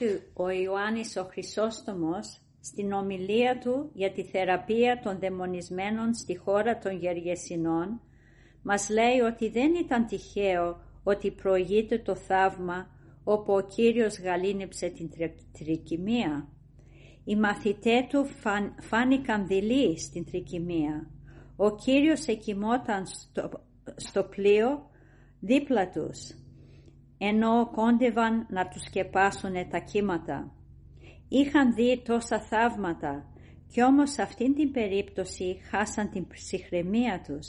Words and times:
Ο 0.00 0.04
Άγιος 0.04 0.22
ο 0.34 0.48
Ιωάννης 0.48 1.16
ο 1.16 1.24
Χρυσόστομος 1.24 2.40
στην 2.60 2.92
ομιλία 2.92 3.58
του 3.58 3.90
για 3.94 4.12
τη 4.12 4.24
θεραπεία 4.24 5.00
των 5.02 5.18
δαιμονισμένων 5.18 6.14
στη 6.14 6.36
χώρα 6.36 6.78
των 6.78 6.96
Γεργεσινών 6.96 8.00
μας 8.62 8.88
λέει 8.88 9.18
ότι 9.18 9.48
δεν 9.48 9.74
ήταν 9.74 10.06
τυχαίο 10.06 10.80
ότι 11.02 11.30
προηγείται 11.30 11.98
το 11.98 12.14
θαύμα 12.16 12.90
όπου 13.24 13.52
ο 13.52 13.60
Κύριος 13.60 14.20
γαλήνεψε 14.20 14.88
την 14.88 15.10
τρικυμία. 15.58 16.48
Οι 17.24 17.36
μαθητές 17.36 18.06
του 18.08 18.26
φαν, 18.26 18.74
φάνηκαν 18.80 19.46
δειλοί 19.46 19.98
στην 19.98 20.24
τρικυμία. 20.24 21.10
Ο 21.56 21.74
Κύριος 21.74 22.26
εκοιμόταν 22.26 23.06
στο, 23.06 23.50
στο 23.96 24.22
πλοίο 24.22 24.90
δίπλα 25.40 25.88
τους 25.88 26.34
ενώ 27.18 27.70
κόντευαν 27.70 28.46
να 28.50 28.68
τους 28.68 28.82
σκεπάσουν 28.82 29.68
τα 29.70 29.78
κύματα. 29.78 30.52
Είχαν 31.28 31.74
δει 31.74 32.02
τόσα 32.04 32.40
θαύματα 32.40 33.26
κι 33.72 33.82
όμως 33.82 34.10
σε 34.10 34.22
αυτήν 34.22 34.54
την 34.54 34.72
περίπτωση 34.72 35.60
χάσαν 35.70 36.10
την 36.10 36.26
ψυχραιμία 36.26 37.22
τους 37.26 37.46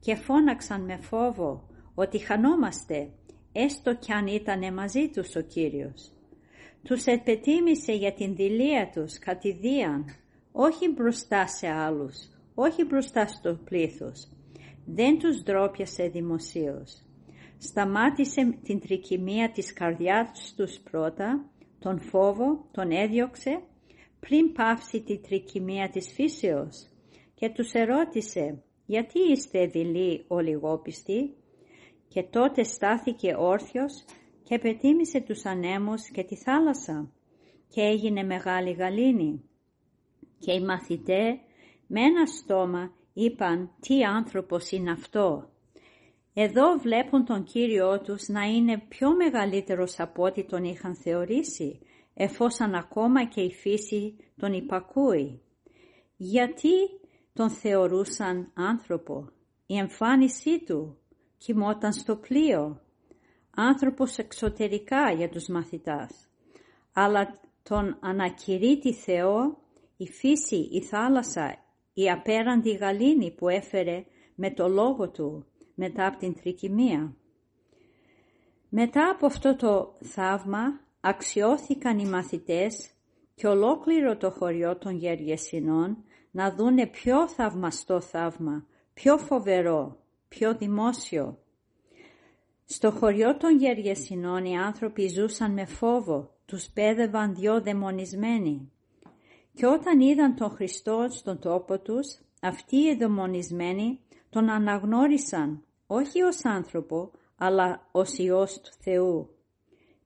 και 0.00 0.14
φώναξαν 0.14 0.84
με 0.84 0.96
φόβο 0.96 1.68
ότι 1.94 2.18
χανόμαστε 2.18 3.10
έστω 3.52 3.94
κι 3.94 4.12
αν 4.12 4.26
ήταν 4.26 4.74
μαζί 4.74 5.08
τους 5.08 5.36
ο 5.36 5.40
Κύριος. 5.40 6.12
Τους 6.82 7.04
επετίμησε 7.04 7.92
για 7.92 8.12
την 8.12 8.34
δηλία 8.34 8.90
τους 8.94 9.18
κατηδίαν, 9.18 10.04
όχι 10.52 10.88
μπροστά 10.88 11.46
σε 11.46 11.68
άλλους, 11.68 12.16
όχι 12.54 12.84
μπροστά 12.84 13.26
στο 13.26 13.58
πλήθος. 13.64 14.28
Δεν 14.84 15.18
τους 15.18 15.42
ντρόπιασε 15.42 16.08
δημοσίως 16.08 17.02
σταμάτησε 17.64 18.58
την 18.62 18.80
τρικυμία 18.80 19.50
της 19.50 19.72
καρδιάς 19.72 20.54
τους 20.56 20.80
πρώτα, 20.90 21.50
τον 21.78 22.00
φόβο 22.00 22.68
τον 22.70 22.90
έδιωξε 22.90 23.62
πριν 24.20 24.52
πάυσει 24.52 25.02
τη 25.02 25.18
τρικυμία 25.18 25.88
της 25.88 26.12
φύσεως 26.12 26.90
και 27.34 27.50
τους 27.50 27.72
ερώτησε 27.72 28.62
«Γιατί 28.86 29.18
είστε 29.30 29.66
δειλοί 29.66 30.24
ο 30.28 30.38
λιγόπιστοι» 30.38 31.34
και 32.08 32.22
τότε 32.22 32.62
στάθηκε 32.62 33.34
όρθιος 33.38 34.04
και 34.42 34.58
πετίμησε 34.58 35.20
τους 35.20 35.44
ανέμους 35.44 36.10
και 36.10 36.22
τη 36.22 36.36
θάλασσα 36.36 37.12
και 37.68 37.80
έγινε 37.80 38.22
μεγάλη 38.22 38.72
γαλήνη. 38.72 39.42
Και 40.38 40.52
οι 40.52 40.60
μαθητές 40.60 41.34
με 41.86 42.00
ένα 42.00 42.26
στόμα 42.26 42.92
είπαν 43.12 43.70
«Τι 43.80 44.04
άνθρωπος 44.04 44.70
είναι 44.70 44.90
αυτό» 44.90 45.51
Εδώ 46.34 46.78
βλέπουν 46.78 47.24
τον 47.24 47.44
Κύριό 47.44 48.00
τους 48.00 48.28
να 48.28 48.42
είναι 48.42 48.78
πιο 48.88 49.16
μεγαλύτερος 49.16 50.00
από 50.00 50.22
ό,τι 50.22 50.44
τον 50.44 50.64
είχαν 50.64 50.94
θεωρήσει, 50.94 51.80
εφόσον 52.14 52.74
ακόμα 52.74 53.24
και 53.24 53.40
η 53.40 53.52
φύση 53.52 54.16
τον 54.36 54.52
υπακούει. 54.52 55.42
Γιατί 56.16 56.72
τον 57.32 57.50
θεωρούσαν 57.50 58.50
άνθρωπο; 58.54 59.28
Η 59.66 59.76
εμφάνισή 59.76 60.64
του 60.64 60.98
κοιμόταν 61.38 61.92
στο 61.92 62.16
πλοίο. 62.16 62.80
Άνθρωπος 63.56 64.18
εξωτερικά 64.18 65.12
για 65.12 65.28
τους 65.28 65.48
μαθητάς. 65.48 66.28
Αλλά 66.92 67.40
τον 67.62 67.96
ανακηρύττει 68.00 68.92
Θεό 68.92 69.58
η 69.96 70.06
φύση, 70.08 70.68
η 70.72 70.82
θάλασσα, 70.82 71.56
η 71.92 72.10
απέραντη 72.10 72.70
γαλήνη 72.70 73.30
που 73.30 73.48
έφερε 73.48 74.04
με 74.34 74.50
το 74.50 74.68
λόγο 74.68 75.10
του 75.10 75.46
μετά 75.84 76.06
από 76.06 76.16
την 76.18 76.34
τρικυμία. 76.34 77.16
Μετά 78.68 79.10
από 79.10 79.26
αυτό 79.26 79.56
το 79.56 79.96
θαύμα 80.00 80.80
αξιώθηκαν 81.00 81.98
οι 81.98 82.06
μαθητές 82.06 82.90
και 83.34 83.46
ολόκληρο 83.46 84.16
το 84.16 84.30
χωριό 84.30 84.76
των 84.76 84.96
Γεργεσινών 84.96 86.04
να 86.30 86.54
δούνε 86.54 86.86
πιο 86.86 87.28
θαυμαστό 87.28 88.00
θαύμα, 88.00 88.66
πιο 88.94 89.18
φοβερό, 89.18 89.96
πιο 90.28 90.54
δημόσιο. 90.54 91.38
Στο 92.64 92.90
χωριό 92.90 93.36
των 93.36 93.58
Γεργεσινών 93.58 94.44
οι 94.44 94.56
άνθρωποι 94.56 95.08
ζούσαν 95.08 95.52
με 95.52 95.64
φόβο, 95.64 96.34
τους 96.46 96.70
πέδευαν 96.74 97.34
δυο 97.34 97.60
δαιμονισμένοι. 97.60 98.72
Και 99.54 99.66
όταν 99.66 100.00
είδαν 100.00 100.34
τον 100.34 100.50
Χριστό 100.50 101.06
στον 101.10 101.38
τόπο 101.38 101.78
τους, 101.78 102.18
αυτοί 102.40 102.76
οι 102.76 102.96
δαιμονισμένοι 102.96 104.00
τον 104.30 104.50
αναγνώρισαν 104.50 105.64
όχι 105.94 106.22
ως 106.22 106.44
άνθρωπο, 106.44 107.10
αλλά 107.36 107.88
ως 107.92 108.18
Υιός 108.18 108.60
του 108.60 108.70
Θεού. 108.80 109.28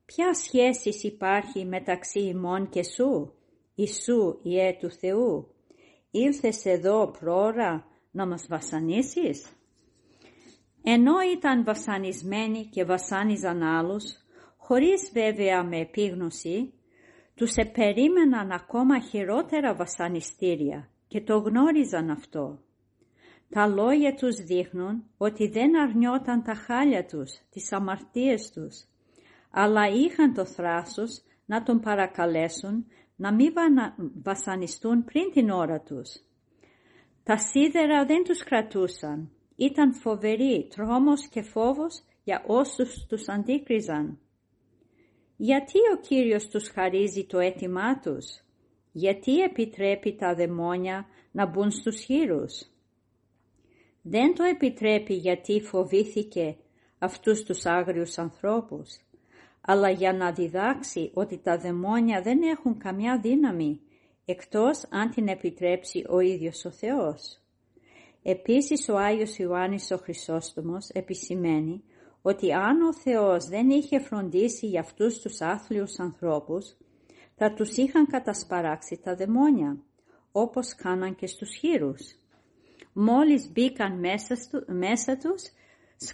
Ποια 0.06 0.34
σχέσης 0.34 1.02
υπάρχει 1.02 1.64
μεταξύ 1.64 2.20
ημών 2.20 2.68
και 2.68 2.82
σου, 2.82 3.32
Ιησού 3.74 4.38
Ιε 4.42 4.76
του 4.80 4.90
Θεού. 4.90 5.54
Ήλθες 6.10 6.64
εδώ 6.64 7.10
πρόωρα 7.18 7.86
να 8.10 8.26
μας 8.26 8.46
βασανίσεις; 8.48 9.52
Ενώ 10.82 11.14
ήταν 11.36 11.64
βασανισμένοι 11.64 12.66
και 12.66 12.84
βασάνιζαν 12.84 13.62
άλλους, 13.62 14.04
χωρίς 14.56 15.10
βέβαια 15.12 15.64
με 15.64 15.80
επίγνωση, 15.80 16.72
τους 17.34 17.54
επερίμεναν 17.54 18.50
ακόμα 18.50 19.00
χειρότερα 19.00 19.74
βασανιστήρια 19.74 20.90
και 21.08 21.20
το 21.20 21.38
γνώριζαν 21.38 22.10
αυτό. 22.10 22.65
Τα 23.48 23.66
λόγια 23.66 24.14
τους 24.14 24.36
δείχνουν 24.36 25.04
ότι 25.16 25.48
δεν 25.48 25.80
αρνιόταν 25.80 26.42
τα 26.42 26.54
χάλια 26.54 27.04
τους, 27.04 27.32
τις 27.50 27.72
αμαρτίες 27.72 28.50
τους, 28.50 28.84
αλλά 29.50 29.88
είχαν 29.88 30.34
το 30.34 30.44
θράσος 30.44 31.22
να 31.46 31.62
τον 31.62 31.80
παρακαλέσουν 31.80 32.86
να 33.16 33.34
μην 33.34 33.52
βασανιστούν 34.22 35.04
πριν 35.04 35.30
την 35.32 35.50
ώρα 35.50 35.80
τους. 35.80 36.20
Τα 37.22 37.38
σίδερα 37.38 38.04
δεν 38.04 38.24
τους 38.24 38.44
κρατούσαν. 38.44 39.30
Ήταν 39.56 39.94
φοβεροί, 39.94 40.68
τρόμος 40.74 41.28
και 41.28 41.42
φόβος 41.42 42.04
για 42.24 42.44
όσους 42.46 43.06
τους 43.08 43.28
αντίκριζαν. 43.28 44.18
Γιατί 45.36 45.78
ο 45.94 46.00
Κύριος 46.00 46.48
τους 46.48 46.68
χαρίζει 46.68 47.26
το 47.26 47.38
αίτημά 47.38 47.98
τους; 47.98 48.24
Γιατί 48.92 49.40
επιτρέπει 49.40 50.14
τα 50.14 50.34
δαιμόνια 50.34 51.06
να 51.32 51.46
μπουν 51.46 51.70
στους 51.70 52.00
χείρους; 52.00 52.70
Δεν 54.08 54.34
το 54.34 54.42
επιτρέπει 54.42 55.14
γιατί 55.14 55.60
φοβήθηκε 55.60 56.56
αυτούς 56.98 57.42
τους 57.42 57.66
άγριους 57.66 58.18
ανθρώπους, 58.18 58.88
αλλά 59.60 59.90
για 59.90 60.12
να 60.12 60.32
διδάξει 60.32 61.10
ότι 61.14 61.38
τα 61.38 61.58
δαιμόνια 61.58 62.20
δεν 62.22 62.42
έχουν 62.42 62.78
καμιά 62.78 63.18
δύναμη, 63.22 63.80
εκτός 64.24 64.84
αν 64.90 65.10
την 65.10 65.28
επιτρέψει 65.28 66.04
ο 66.08 66.20
ίδιος 66.20 66.64
ο 66.64 66.70
Θεός. 66.70 67.40
Επίσης 68.22 68.88
ο 68.88 68.96
Άγιος 68.96 69.38
Ιωάννης 69.38 69.90
ο 69.90 69.96
Χρυσόστομος 69.96 70.88
επισημαίνει 70.88 71.82
ότι 72.22 72.52
αν 72.52 72.82
ο 72.82 72.94
Θεός 72.94 73.44
δεν 73.44 73.70
είχε 73.70 73.98
φροντίσει 73.98 74.66
για 74.66 74.80
αυτούς 74.80 75.18
τους 75.18 75.40
άθλιους 75.40 75.98
ανθρώπους, 75.98 76.76
θα 77.36 77.52
τους 77.54 77.76
είχαν 77.76 78.06
κατασπαράξει 78.06 79.00
τα 79.02 79.14
δαιμόνια, 79.14 79.82
όπως 80.32 80.74
κάναν 80.74 81.14
και 81.14 81.26
στους 81.26 81.56
χείρους. 81.56 82.20
Μόλις 82.98 83.50
μπήκαν 83.52 83.98
μέσα, 83.98 84.36
μέσα 84.66 85.16
τους, 85.16 85.42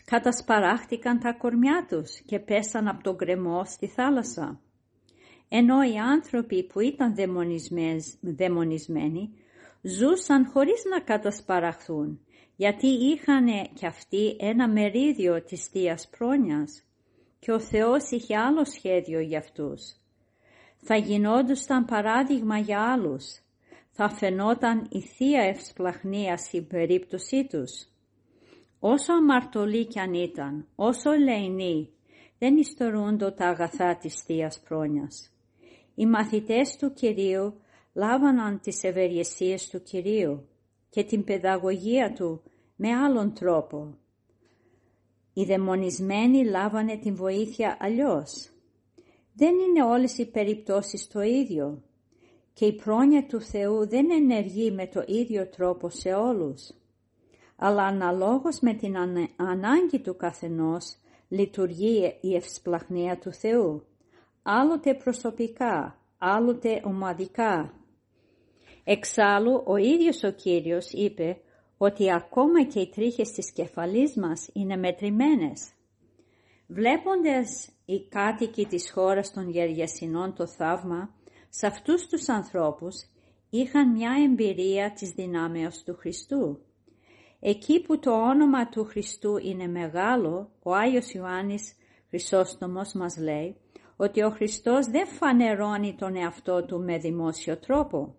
κατασπαράχτηκαν 0.05 1.19
τα 1.19 1.33
κορμιά 1.33 1.87
τους 1.89 2.21
και 2.27 2.39
πέσαν 2.39 2.89
από 2.89 3.03
τον 3.03 3.15
γκρεμό 3.15 3.65
στη 3.65 3.87
θάλασσα. 3.87 4.61
Ενώ 5.49 5.83
οι 5.83 5.97
άνθρωποι 5.97 6.65
που 6.65 6.81
ήταν 6.81 7.15
δαιμονισμένοι 8.21 9.31
ζούσαν 9.83 10.47
χωρίς 10.47 10.83
να 10.91 11.01
κατασπαραχθούν, 11.01 12.21
γιατί 12.57 12.87
είχαν 12.87 13.47
κι 13.75 13.87
αυτοί 13.87 14.37
ένα 14.41 14.69
μερίδιο 14.69 15.43
της 15.43 15.67
Θείας 15.67 16.09
Πρόνοιας 16.09 16.83
και 17.39 17.53
ο 17.53 17.61
Θεός 17.61 18.11
είχε 18.11 18.37
άλλο 18.37 18.65
σχέδιο 18.65 19.21
για 19.21 19.39
αυτούς. 19.39 19.97
Θα 20.77 20.97
γινόντουσαν 20.97 21.85
παράδειγμα 21.85 22.59
για 22.59 22.93
άλλους, 22.93 23.41
θα 23.95 24.09
φαινόταν 24.09 24.87
η 24.91 25.01
Θεία 25.01 25.43
Ευσπλαχνία 25.43 26.37
στην 26.37 26.67
περίπτωσή 26.67 27.47
τους. 27.47 27.87
Όσο 28.79 29.13
αμαρτωλοί 29.13 29.87
κι 29.87 29.99
αν 29.99 30.15
ήταν, 30.15 30.67
όσο 30.75 31.11
ελεηνοί, 31.13 31.89
δεν 32.39 32.57
ιστορούνται 32.57 33.31
τα 33.31 33.47
αγαθά 33.47 33.97
της 33.97 34.23
Θείας 34.23 34.61
Πρόνοιας. 34.61 35.33
Οι 35.95 36.07
μαθητές 36.07 36.77
του 36.77 36.93
Κυρίου 36.93 37.61
λάβαναν 37.93 38.61
τις 38.61 38.85
ευεργεσίες 38.85 39.69
του 39.69 39.83
Κυρίου 39.83 40.49
και 40.91 41.05
την 41.05 41.25
παιδαγωγία 41.25 42.13
Του 42.13 42.43
με 42.77 42.89
άλλον 42.93 43.35
τρόπο. 43.35 43.97
Οι 45.33 45.45
δαιμονισμένοι 45.45 46.45
λάβανε 46.45 46.97
την 46.97 47.15
βοήθεια 47.15 47.77
αλλιώς. 47.81 48.51
Δεν 49.35 49.55
είναι 49.59 49.85
όλες 49.85 50.19
οι 50.19 50.31
περιπτώσεις 50.31 51.09
το 51.09 51.21
ίδιο 51.21 51.83
και 52.53 52.67
η 52.67 52.73
πρόνοια 52.73 53.27
του 53.27 53.41
Θεού 53.41 53.89
δεν 53.89 54.11
ενεργεί 54.11 54.71
με 54.71 54.87
το 54.87 55.03
ίδιο 55.07 55.49
τρόπο 55.49 55.89
σε 55.89 56.09
όλους. 56.09 56.71
Αλλά 57.57 57.83
αναλόγως 57.83 58.61
με 58.61 58.75
την 58.75 58.97
ανάγκη 59.37 60.01
του 60.01 60.17
καθενός 60.17 60.97
λειτουργεί 61.29 62.19
η 62.21 62.35
ευσπλαχνία 62.35 63.19
του 63.19 63.33
Θεού, 63.33 63.83
άλλοτε 64.43 64.95
προσωπικά, 64.95 65.99
άλλοτε 66.19 66.83
ομαδικά. 66.85 67.75
Εξάλλου 68.85 69.63
ο 69.67 69.77
ίδιος 69.77 70.23
ο 70.23 70.31
Κύριος 70.31 70.93
είπε 70.93 71.41
ότι 71.77 72.13
ακόμα 72.13 72.65
και 72.65 72.81
οι 72.81 72.89
τρίχες 72.89 73.31
της 73.31 73.53
κεφαλής 73.53 74.17
μας 74.17 74.51
είναι 74.53 74.77
μετρημένες. 74.77 75.73
Βλέποντας 76.67 77.71
οι 77.85 78.09
κάτοικοι 78.09 78.67
της 78.67 78.91
χώρας 78.91 79.33
των 79.33 79.51
Γεριασινών 79.51 80.35
το 80.35 80.47
θαύμα, 80.47 81.15
σε 81.55 81.67
αυτούς 81.67 82.07
τους 82.07 82.29
ανθρώπους 82.29 82.95
είχαν 83.51 83.91
μια 83.91 84.13
εμπειρία 84.25 84.93
της 84.93 85.11
δυνάμεως 85.11 85.83
του 85.83 85.97
Χριστού. 85.97 86.61
Εκεί 87.41 87.83
που 87.83 87.99
το 87.99 88.11
όνομα 88.11 88.69
του 88.69 88.85
Χριστού 88.85 89.37
είναι 89.37 89.67
μεγάλο, 89.67 90.51
ο 90.63 90.75
Άγιος 90.75 91.13
Ιωάννης 91.13 91.77
Χρυσόστομος 92.09 92.93
μας 92.93 93.17
λέει 93.17 93.57
ότι 93.97 94.23
ο 94.23 94.31
Χριστός 94.31 94.87
δεν 94.87 95.07
φανερώνει 95.07 95.95
τον 95.95 96.17
εαυτό 96.17 96.65
του 96.65 96.81
με 96.81 96.99
δημόσιο 96.99 97.59
τρόπο, 97.59 98.15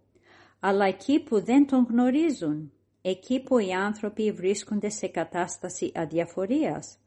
αλλά 0.60 0.86
εκεί 0.86 1.24
που 1.24 1.44
δεν 1.44 1.68
τον 1.68 1.88
γνωρίζουν, 1.90 2.72
εκεί 3.02 3.44
που 3.44 3.58
οι 3.58 3.72
άνθρωποι 3.72 4.32
βρίσκονται 4.32 4.90
σε 4.90 5.08
κατάσταση 5.08 5.92
αδιαφορίας. 5.96 6.98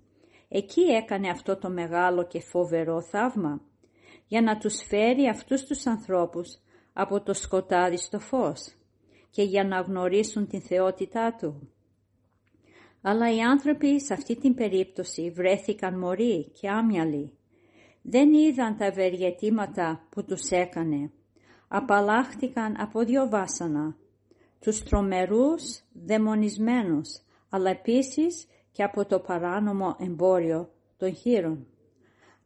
Εκεί 0.49 0.81
έκανε 0.81 1.28
αυτό 1.28 1.56
το 1.56 1.70
μεγάλο 1.70 2.26
και 2.26 2.40
φοβερό 2.40 3.00
θαύμα, 3.00 3.61
για 4.26 4.43
να 4.43 4.58
τους 4.58 4.82
φέρει 4.82 5.28
αυτούς 5.28 5.64
τους 5.64 5.87
ανθρώπους 5.87 6.58
από 6.93 7.20
το 7.20 7.32
σκοτάδι 7.32 7.96
στο 7.96 8.19
φως 8.19 8.75
και 9.31 9.43
για 9.43 9.64
να 9.64 9.81
γνωρίσουν 9.81 10.46
την 10.46 10.61
θεότητά 10.61 11.34
Του. 11.38 11.70
Αλλά 13.02 13.34
οι 13.34 13.40
άνθρωποι 13.40 14.00
σε 14.00 14.12
αυτή 14.12 14.37
την 14.37 14.55
περίπτωση 14.55 15.31
βρέθηκαν 15.31 15.99
μωροί 15.99 16.50
και 16.61 16.69
άμυαλοι. 16.69 17.32
Δεν 18.02 18.32
είδαν 18.32 18.76
τα 18.76 18.84
ευεργετήματα 18.84 20.06
που 20.11 20.25
τους 20.25 20.50
έκανε. 20.50 21.11
Απαλλάχτηκαν 21.69 22.75
από 22.78 23.05
δύο 23.05 23.28
βάσανα 23.28 23.96
τους 24.61 24.82
τρομερούς 24.82 25.82
δαιμονισμένους, 25.93 27.08
αλλά 27.49 27.70
επίσης 27.70 28.46
και 28.73 28.82
από 28.82 29.06
το 29.06 29.19
παράνομο 29.19 29.96
εμπόριο 29.99 30.70
των 30.96 31.14
χείρων. 31.14 31.67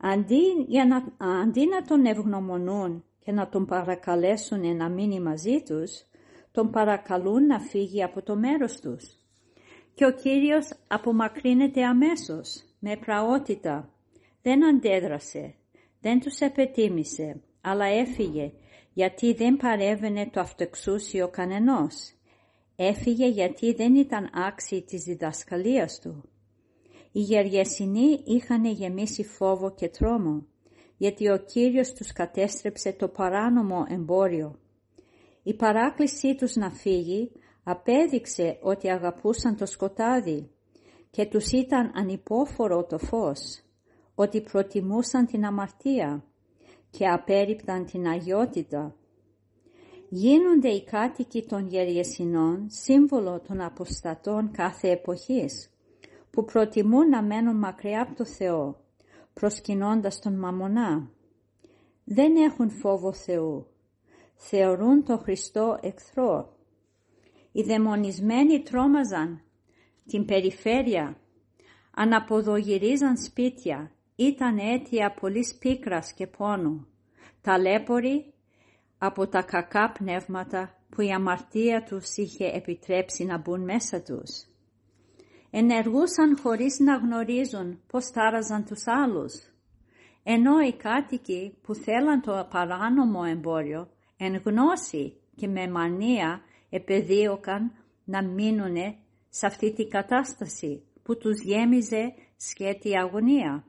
Αντί, 0.01 0.65
για 0.67 0.85
να, 0.87 1.27
αντί 1.41 1.67
να 1.67 1.83
τον 1.83 2.05
ευγνωμονούν 2.05 3.05
και 3.19 3.33
να 3.33 3.49
τον 3.49 3.67
παρακαλέσουν 3.67 4.77
να 4.77 4.89
μείνει 4.89 5.21
μαζί 5.21 5.63
τους, 5.63 6.05
τον 6.53 6.71
παρακαλούν 6.71 7.47
να 7.47 7.61
φύγει 7.61 8.03
από 8.03 8.23
το 8.23 8.37
μέρος 8.37 8.81
τους. 8.81 9.17
Και 9.95 10.07
ο 10.07 10.13
Κύριος 10.13 10.73
απομακρύνεται 10.87 11.85
αμέσως, 11.85 12.65
με 12.79 12.97
πραότητα. 12.97 13.89
Δεν 14.43 14.67
αντέδρασε, 14.67 15.55
δεν 16.01 16.21
τους 16.21 16.39
επετίμησε, 16.39 17.41
αλλά 17.61 17.85
έφυγε 17.85 18.53
γιατί 18.93 19.33
δεν 19.33 19.57
παρέβαινε 19.57 20.31
το 20.33 20.41
αυτοεξούσιο 20.41 21.29
κανενός. 21.29 22.13
Έφυγε 22.77 23.27
γιατί 23.27 23.73
δεν 23.73 23.95
ήταν 23.95 24.31
άξιοι 24.33 24.83
της 24.83 25.03
διδασκαλίας 25.03 26.01
του. 26.01 26.30
Οι 27.13 27.21
γεργεσινοί 27.21 28.21
είχαν 28.25 28.65
γεμίσει 28.65 29.25
φόβο 29.25 29.75
και 29.75 29.89
τρόμο, 29.89 30.47
γιατί 30.97 31.31
ο 31.31 31.37
Κύριος 31.39 31.93
τους 31.93 32.13
κατέστρεψε 32.13 32.93
το 32.93 33.09
παράνομο 33.09 33.85
εμπόριο. 33.89 34.59
Η 35.43 35.55
παράκλησή 35.55 36.35
τους 36.35 36.55
να 36.55 36.71
φύγει 36.71 37.33
απέδειξε 37.63 38.59
ότι 38.63 38.91
αγαπούσαν 38.91 39.57
το 39.57 39.67
σκοτάδι 39.67 40.51
και 41.11 41.27
τους 41.27 41.51
ήταν 41.53 41.93
ανυπόφορο 41.95 42.85
το 42.85 42.99
φως, 42.99 43.63
ότι 44.15 44.41
προτιμούσαν 44.41 45.27
την 45.27 45.45
αμαρτία 45.45 46.25
και 46.91 47.09
απέριπταν 47.09 47.85
την 47.85 48.07
αγιότητα. 48.07 48.95
Γίνονται 50.09 50.69
οι 50.69 50.85
κάτοικοι 50.85 51.47
των 51.47 51.67
γεριεσινών 51.67 52.67
σύμβολο 52.71 53.41
των 53.49 53.61
αποστατών 53.61 54.51
κάθε 54.51 54.91
εποχής, 54.91 55.71
που 56.31 56.45
προτιμούν 56.45 57.09
να 57.09 57.23
μένουν 57.23 57.57
μακριά 57.57 58.03
από 58.03 58.15
το 58.15 58.25
Θεό, 58.25 58.77
προσκυνώντας 59.35 60.21
τον 60.21 60.39
μαμονά. 60.39 61.11
Δεν 62.05 62.37
έχουν 62.37 62.71
φόβο 62.71 63.13
Θεού. 63.13 63.67
Θεωρούν 64.35 65.05
τον 65.05 65.19
Χριστό 65.19 65.79
εχθρό. 65.83 66.57
Οι 67.53 67.63
δαιμονισμένοι 67.63 68.63
τρόμαζαν 68.63 69.43
την 70.07 70.25
περιφέρεια, 70.25 71.17
αναποδογυρίζαν 71.91 73.17
σπίτια, 73.17 73.93
ήταν 74.17 74.59
αίτια 74.59 75.15
πολλής 75.21 75.57
πίκρας 75.59 76.13
και 76.13 76.27
πόνου, 76.27 76.87
ταλέποροι 77.41 78.33
από 78.99 79.27
τα 79.27 79.43
κακά 79.43 79.93
πνεύματα 79.93 80.75
που 80.89 81.01
η 81.01 81.11
αμαρτία 81.11 81.83
τους 81.83 82.17
είχε 82.17 82.47
επιτρέψει 82.47 83.25
να 83.25 83.39
μπουν 83.39 83.61
μέσα 83.61 84.03
τους. 84.03 84.50
Ενεργούσαν 85.51 86.39
χωρίς 86.43 86.79
να 86.79 86.97
γνωρίζουν 86.97 87.81
πώς 87.87 88.07
θάραζαν 88.07 88.65
τους 88.65 88.87
άλλους, 88.87 89.35
ενώ 90.23 90.61
οι 90.61 90.77
κάτοικοι 90.77 91.59
που 91.63 91.75
θέλαν 91.75 92.21
το 92.21 92.49
παράνομο 92.51 93.21
εμπόριο 93.27 93.89
εν 94.17 94.43
γνώση 94.45 95.21
και 95.37 95.49
με 95.49 95.69
μανία 95.69 96.41
επεδίωκαν 96.71 97.73
να 98.05 98.25
μείνουν 98.25 98.77
σε 99.29 99.47
αυτή 99.47 99.73
την 99.73 99.89
κατάσταση 99.89 100.83
που 101.03 101.17
τους 101.17 101.41
γέμιζε 101.41 102.15
σκέτη 102.37 102.99
αγωνία 102.99 103.65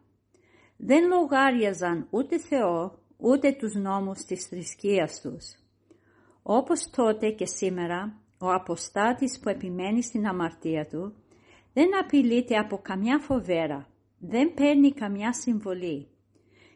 δεν 0.84 1.08
λογάριαζαν 1.08 2.08
ούτε 2.10 2.40
Θεό, 2.40 3.00
ούτε 3.18 3.52
τους 3.52 3.76
νόμους 3.76 4.20
της 4.20 4.46
θρησκείας 4.46 5.22
τους. 5.22 5.56
Όπως 6.44 6.90
τότε 6.90 7.30
και 7.30 7.46
σήμερα, 7.46 8.22
ο 8.40 8.52
αποστάτης 8.52 9.40
που 9.40 9.50
επιμένει 9.50 10.04
στην 10.04 10.28
αμαρτία 10.28 10.88
του, 10.88 11.16
δεν 11.74 11.90
απειλείται 12.00 12.58
από 12.58 12.78
καμιά 12.78 13.20
φοβέρα, 13.20 13.88
δεν 14.20 14.54
παίρνει 14.54 14.94
καμιά 14.94 15.34
συμβολή. 15.34 16.08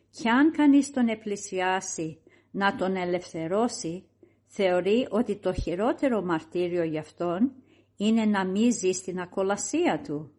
Κι 0.09 0.29
αν 0.29 0.51
κανείς 0.51 0.91
τον 0.91 1.07
επλησιάσει 1.07 2.19
να 2.51 2.75
τον 2.75 2.95
ελευθερώσει, 2.95 4.03
θεωρεί 4.45 5.07
ότι 5.09 5.35
το 5.35 5.53
χειρότερο 5.53 6.21
μαρτύριο 6.21 6.83
για 6.83 6.99
αυτόν 6.99 7.51
είναι 7.97 8.25
να 8.25 8.45
μην 8.45 8.73
ζει 8.73 8.91
στην 8.91 9.19
ακολασία 9.19 10.01
του. 10.03 10.31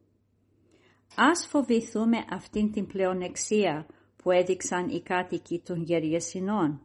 Ας 1.16 1.46
φοβηθούμε 1.46 2.24
αυτήν 2.30 2.72
την 2.72 2.86
πλεονεξία 2.86 3.86
που 4.16 4.30
έδειξαν 4.30 4.88
οι 4.88 5.00
κάτοικοι 5.00 5.62
των 5.64 5.82
γεριεσινών, 5.82 6.80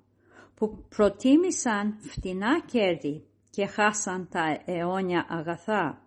που 0.56 0.86
προτίμησαν 0.90 1.98
φτηνά 2.00 2.62
κέρδη 2.66 3.26
και 3.50 3.66
χάσαν 3.66 4.28
τα 4.32 4.62
αιώνια 4.66 5.26
αγαθά. 5.30 6.01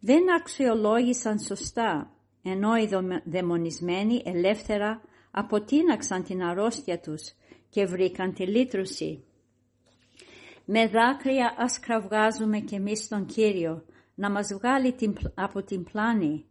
Δεν 0.00 0.34
αξιολόγησαν 0.34 1.38
σωστά, 1.38 2.10
ενώ 2.42 2.76
οι 2.76 2.88
δαιμονισμένοι 3.24 4.22
ελεύθερα 4.24 5.00
αποτείναξαν 5.30 6.22
την 6.22 6.42
αρρώστια 6.42 7.00
τους 7.00 7.32
και 7.68 7.84
βρήκαν 7.86 8.32
τη 8.34 8.46
λύτρωση. 8.46 9.24
Με 10.64 10.86
δάκρυα 10.86 11.54
ας 11.58 11.80
κραυγάζουμε 11.80 12.58
κι 12.58 12.74
εμείς 12.74 13.08
τον 13.08 13.26
Κύριο 13.26 13.84
να 14.14 14.30
μας 14.30 14.48
βγάλει 14.54 14.94
από 15.34 15.62
την 15.62 15.84
πλάνη, 15.84 16.44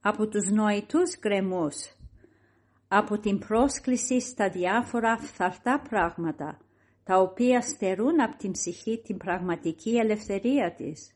από 0.00 0.28
τους 0.28 0.50
νοητούς 0.50 1.18
γκρεμούς, 1.18 1.96
από 2.88 3.18
την 3.18 3.38
πρόσκληση 3.38 4.20
στα 4.20 4.48
διάφορα 4.48 5.16
φθαρτά 5.16 5.82
πράγματα, 5.88 6.58
τα 7.04 7.18
οποία 7.18 7.60
στερούν 7.60 8.20
από 8.20 8.36
την 8.36 8.50
ψυχή 8.50 9.00
την 9.04 9.16
πραγματική 9.16 9.96
ελευθερία 9.96 10.74
της 10.74 11.13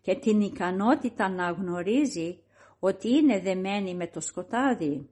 και 0.00 0.14
την 0.14 0.40
ικανότητα 0.40 1.28
να 1.28 1.50
γνωρίζει 1.50 2.38
ότι 2.78 3.08
είναι 3.08 3.40
δεμένη 3.40 3.94
με 3.94 4.06
το 4.06 4.20
σκοτάδι, 4.20 5.08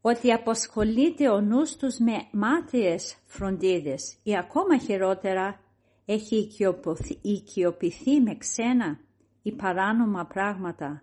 ότι 0.00 0.32
αποσχολείται 0.32 1.28
ο 1.28 1.40
νους 1.40 1.76
τους 1.76 1.98
με 1.98 2.28
μάτριες 2.32 3.16
φροντίδες 3.26 4.16
ή 4.22 4.36
ακόμα 4.36 4.78
χειρότερα 4.78 5.60
έχει 6.04 6.50
οικειοποιηθεί 7.22 8.20
με 8.20 8.34
ξένα 8.36 8.98
ή 9.42 9.52
παράνομα 9.52 10.24
πράγματα, 10.24 11.02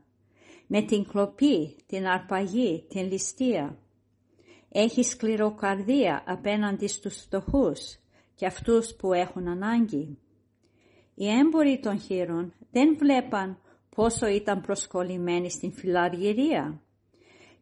με 0.68 0.82
την 0.82 1.08
κλοπή, 1.08 1.76
την 1.86 2.08
αρπαγή, 2.08 2.86
την 2.90 3.12
ληστεία. 3.12 3.78
Έχει 4.70 5.04
σκληροκαρδία 5.04 6.24
απέναντι 6.28 6.88
στους 6.88 7.16
φτωχούς 7.18 7.98
και 8.36 8.46
αυτούς 8.46 8.96
που 8.96 9.14
έχουν 9.14 9.48
ανάγκη. 9.48 10.18
Οι 11.22 11.30
έμποροι 11.30 11.80
των 11.80 12.00
χείρων 12.00 12.54
δεν 12.72 12.98
βλέπαν 12.98 13.58
πόσο 13.96 14.28
ήταν 14.28 14.62
προσκολλημένοι 14.62 15.52
στην 15.52 15.72
φιλαργυρία 15.72 16.82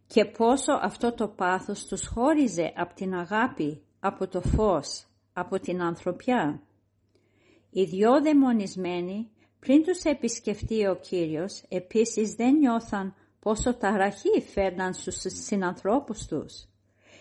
και 0.07 0.25
πόσο 0.25 0.79
αυτό 0.81 1.13
το 1.13 1.27
πάθος 1.27 1.85
τους 1.85 2.07
χώριζε 2.07 2.73
από 2.75 2.93
την 2.93 3.13
αγάπη, 3.13 3.81
από 3.99 4.27
το 4.27 4.41
φως, 4.41 5.05
από 5.33 5.59
την 5.59 5.81
ανθρωπιά. 5.81 6.61
Οι 7.69 7.83
δυο 7.83 8.21
δαιμονισμένοι 8.21 9.29
πριν 9.59 9.83
τους 9.83 10.03
επισκεφτεί 10.03 10.87
ο 10.87 10.95
Κύριος 10.95 11.63
επίσης 11.69 12.33
δεν 12.33 12.55
νιώθαν 12.55 13.13
πόσο 13.39 13.73
ταραχή 13.73 14.41
φέρναν 14.53 14.93
στους 14.93 15.15
συνανθρώπους 15.25 16.25
τους. 16.25 16.67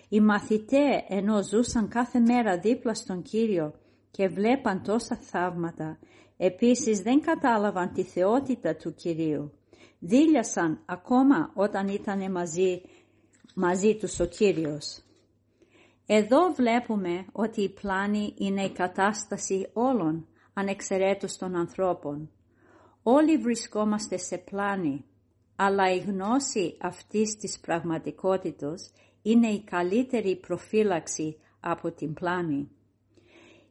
Οι 0.08 0.20
μαθητέ 0.20 1.04
ενώ 1.08 1.42
ζούσαν 1.42 1.88
κάθε 1.88 2.18
μέρα 2.18 2.58
δίπλα 2.58 2.94
στον 2.94 3.22
Κύριο 3.22 3.74
και 4.10 4.28
βλέπαν 4.28 4.82
τόσα 4.82 5.16
θαύματα, 5.16 5.98
επίσης 6.36 7.00
δεν 7.00 7.20
κατάλαβαν 7.20 7.92
τη 7.92 8.02
θεότητα 8.02 8.76
του 8.76 8.94
Κυρίου. 8.94 9.52
Δίλιασαν 9.98 10.82
ακόμα 10.86 11.50
όταν 11.54 11.88
ήταν 11.88 12.30
μαζί, 12.30 12.82
μαζί 13.54 13.96
τους 13.96 14.20
ο 14.20 14.24
Κύριος. 14.24 15.00
Εδώ 16.06 16.52
βλέπουμε 16.54 17.26
ότι 17.32 17.62
η 17.62 17.68
πλάνη 17.68 18.34
είναι 18.38 18.62
η 18.62 18.70
κατάσταση 18.70 19.68
όλων, 19.72 20.26
ανεξαιρέτως 20.54 21.36
των 21.36 21.56
ανθρώπων. 21.56 22.30
Όλοι 23.02 23.36
βρισκόμαστε 23.36 24.16
σε 24.16 24.38
πλάνη, 24.38 25.04
αλλά 25.56 25.94
η 25.94 25.98
γνώση 25.98 26.76
αυτής 26.80 27.36
της 27.36 27.60
πραγματικότητας 27.60 28.92
είναι 29.22 29.48
η 29.48 29.62
καλύτερη 29.62 30.36
προφύλαξη 30.36 31.36
από 31.60 31.90
την 31.90 32.14
πλάνη. 32.14 32.70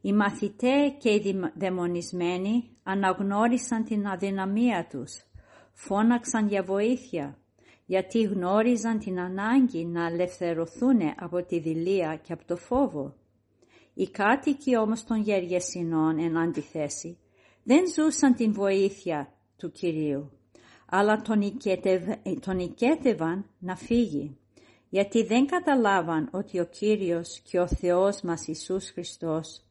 Οι 0.06 0.12
μαθητέ 0.12 0.88
και 0.98 1.10
οι 1.10 1.40
δαιμονισμένοι 1.54 2.76
αναγνώρισαν 2.82 3.84
την 3.84 4.06
αδυναμία 4.06 4.86
τους, 4.90 5.24
φώναξαν 5.72 6.48
για 6.48 6.62
βοήθεια, 6.62 7.38
γιατί 7.86 8.22
γνώριζαν 8.22 8.98
την 8.98 9.20
ανάγκη 9.20 9.84
να 9.84 10.06
ελευθερωθούν 10.06 11.00
από 11.16 11.44
τη 11.44 11.58
δηλία 11.58 12.20
και 12.22 12.32
από 12.32 12.44
το 12.46 12.56
φόβο. 12.56 13.14
Οι 13.94 14.08
κάτοικοι 14.10 14.76
όμως 14.76 15.04
των 15.04 15.20
Γεργεσινών 15.20 16.18
εν 16.18 16.38
αντιθέσει 16.38 17.18
δεν 17.62 17.82
ζούσαν 17.94 18.34
την 18.34 18.52
βοήθεια 18.52 19.32
του 19.56 19.72
Κυρίου, 19.72 20.30
αλλά 20.86 21.22
τον 22.40 22.58
οικέτευαν 22.58 23.44
να 23.58 23.76
φύγει, 23.76 24.36
γιατί 24.88 25.22
δεν 25.22 25.46
καταλάβαν 25.46 26.28
ότι 26.32 26.60
ο 26.60 26.64
Κύριος 26.64 27.40
και 27.40 27.60
ο 27.60 27.66
Θεός 27.66 28.20
μας 28.20 28.46
Ιησούς 28.46 28.90
Χριστός, 28.90 29.65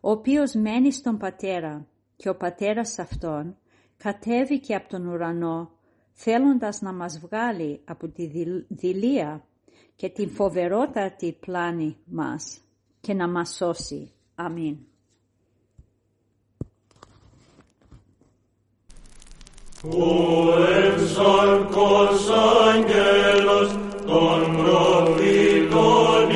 ο 0.00 0.10
οποίος 0.10 0.54
μένει 0.54 0.92
στον 0.92 1.18
Πατέρα 1.18 1.86
και 2.16 2.28
ο 2.28 2.36
Πατέρας 2.36 2.98
Αυτόν, 2.98 3.56
κατέβηκε 3.96 4.74
από 4.74 4.88
τον 4.88 5.06
ουρανό, 5.06 5.70
θέλοντας 6.12 6.80
να 6.80 6.92
μας 6.92 7.18
βγάλει 7.18 7.80
από 7.84 8.08
τη 8.08 8.26
δηλία 8.68 9.44
και 9.96 10.08
την 10.08 10.30
φοβερότατη 10.30 11.36
πλάνη 11.40 11.96
μας 12.04 12.60
και 13.00 13.14
να 13.14 13.28
μας 13.28 13.54
σώσει. 13.54 14.12
Αμήν. 14.34 14.76
Ο 19.82 20.62
έμσαρκος 20.62 22.28
άγγελος 22.68 23.78
των 24.06 24.56
προφήτων 24.56 26.30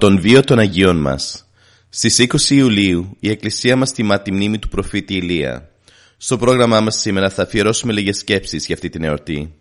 τον 0.00 0.20
βίο 0.20 0.44
των 0.44 0.58
Αγίων 0.58 0.96
μας. 0.96 1.46
Στις 1.88 2.18
20 2.18 2.50
Ιουλίου 2.50 3.16
η 3.20 3.30
Εκκλησία 3.30 3.76
μας 3.76 3.92
τιμά 3.92 4.22
τη 4.22 4.32
μνήμη 4.32 4.58
του 4.58 4.68
προφήτη 4.68 5.14
Ηλία. 5.14 5.70
Στο 6.16 6.38
πρόγραμμά 6.38 6.80
μας 6.80 7.00
σήμερα 7.00 7.30
θα 7.30 7.42
αφιερώσουμε 7.42 7.92
λίγες 7.92 8.16
σκέψεις 8.16 8.66
για 8.66 8.74
αυτή 8.74 8.88
την 8.88 9.04
εορτή. 9.04 9.54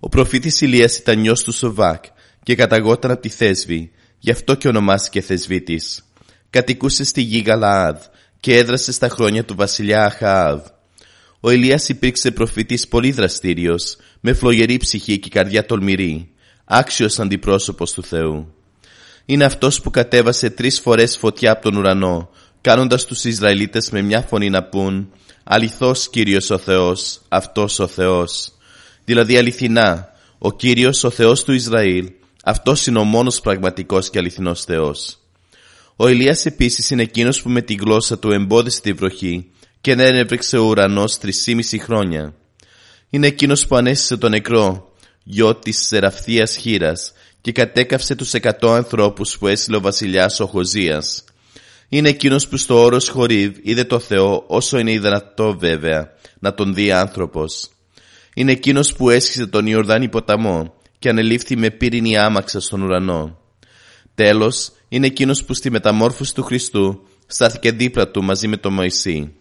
Ο 0.00 0.08
προφήτης 0.08 0.60
Ηλίας 0.60 0.96
ήταν 0.96 1.18
νιός 1.18 1.42
του 1.42 1.52
Σοβάκ 1.52 2.04
και 2.42 2.54
καταγόταν 2.54 3.10
από 3.10 3.20
τη 3.20 3.28
Θέσβη, 3.28 3.90
γι' 4.18 4.30
αυτό 4.30 4.54
και 4.54 4.68
ονομάστηκε 4.68 5.20
Θεσβήτης. 5.20 6.04
Κατοικούσε 6.50 7.04
στη 7.04 7.20
γη 7.20 7.38
Γαλαάδ 7.46 7.98
και 8.40 8.56
έδρασε 8.56 8.92
στα 8.92 9.08
χρόνια 9.08 9.44
του 9.44 9.54
βασιλιά 9.56 10.04
Αχαάβ. 10.04 10.60
Ο 11.40 11.50
Ηλίας 11.50 11.88
υπήρξε 11.88 12.30
προφήτης 12.30 12.88
πολύ 12.88 13.10
δραστήριος, 13.10 13.96
με 14.20 14.32
φλογερή 14.32 14.76
ψυχή 14.76 15.18
και 15.18 15.28
καρδιά 15.28 15.66
τολμηρή, 15.66 16.30
άξιος 16.64 17.18
αντιπρόσωπος 17.18 17.92
του 17.92 18.02
Θεού. 18.02 18.54
Είναι 19.26 19.44
αυτός 19.44 19.80
που 19.80 19.90
κατέβασε 19.90 20.50
τρεις 20.50 20.80
φορές 20.80 21.16
φωτιά 21.16 21.52
από 21.52 21.62
τον 21.62 21.76
ουρανό, 21.76 22.30
κάνοντας 22.60 23.04
τους 23.04 23.24
Ισραηλίτες 23.24 23.90
με 23.90 24.02
μια 24.02 24.20
φωνή 24.20 24.50
να 24.50 24.62
πούν 24.62 25.12
«Αληθώς 25.44 26.10
Κύριος 26.10 26.50
ο 26.50 26.58
Θεός, 26.58 27.20
αυτός 27.28 27.78
ο 27.78 27.86
Θεός». 27.86 28.52
Δηλαδή 29.04 29.36
αληθινά, 29.36 30.08
ο 30.38 30.52
Κύριος 30.52 31.04
ο 31.04 31.10
Θεός 31.10 31.44
του 31.44 31.52
Ισραήλ, 31.52 32.10
αυτός 32.44 32.86
είναι 32.86 32.98
ο 32.98 33.04
μόνος 33.04 33.40
πραγματικός 33.40 34.10
και 34.10 34.18
αληθινός 34.18 34.64
Θεός. 34.64 35.18
Ο 35.96 36.08
Ηλίας 36.08 36.46
επίσης 36.46 36.90
είναι 36.90 37.02
εκείνος 37.02 37.42
που 37.42 37.48
με 37.48 37.62
τη 37.62 37.74
γλώσσα 37.74 38.18
του 38.18 38.30
εμπόδισε 38.30 38.80
τη 38.80 38.92
βροχή 38.92 39.50
και 39.80 39.94
δεν 39.94 40.14
έβρεξε 40.14 40.58
ο 40.58 40.64
ουρανός 40.64 41.18
τρισήμιση 41.18 41.78
χρόνια. 41.78 42.34
Είναι 43.10 43.26
εκείνος 43.26 43.66
που 43.66 43.76
ανέστησε 43.76 44.16
τον 44.16 44.30
νεκρό, 44.30 44.92
γιο 45.22 45.54
της 45.54 45.86
Σεραφθίας 45.86 46.56
Χήρας 46.56 47.12
και 47.42 47.52
κατέκαυσε 47.52 48.14
τους 48.14 48.34
εκατό 48.34 48.70
ανθρώπους 48.70 49.38
που 49.38 49.46
έστειλε 49.46 49.76
ο 49.76 49.80
βασιλιάς 49.80 50.40
ο 50.40 50.46
Χωζίας. 50.46 51.24
Είναι 51.88 52.08
εκείνος 52.08 52.48
που 52.48 52.56
στο 52.56 52.82
όρος 52.82 53.08
Χορίβ 53.08 53.56
είδε 53.62 53.84
το 53.84 53.98
Θεό 53.98 54.44
όσο 54.46 54.78
είναι 54.78 54.98
δυνατό 54.98 55.56
βέβαια 55.58 56.10
να 56.38 56.54
τον 56.54 56.74
δει 56.74 56.92
άνθρωπος. 56.92 57.70
Είναι 58.34 58.52
εκείνος 58.52 58.92
που 58.92 59.10
έσχισε 59.10 59.46
τον 59.46 59.66
Ιορδάνη 59.66 60.08
ποταμό 60.08 60.74
και 60.98 61.08
ανελήφθη 61.08 61.56
με 61.56 61.70
πύρινη 61.70 62.18
άμαξα 62.18 62.60
στον 62.60 62.82
ουρανό. 62.82 63.38
Τέλος, 64.14 64.72
είναι 64.88 65.06
εκείνος 65.06 65.44
που 65.44 65.54
στη 65.54 65.70
μεταμόρφωση 65.70 66.34
του 66.34 66.42
Χριστού 66.42 67.06
στάθηκε 67.26 67.72
δίπλα 67.72 68.08
του 68.08 68.22
μαζί 68.22 68.48
με 68.48 68.56
τον 68.56 68.72
Μωυσή. 68.72 69.32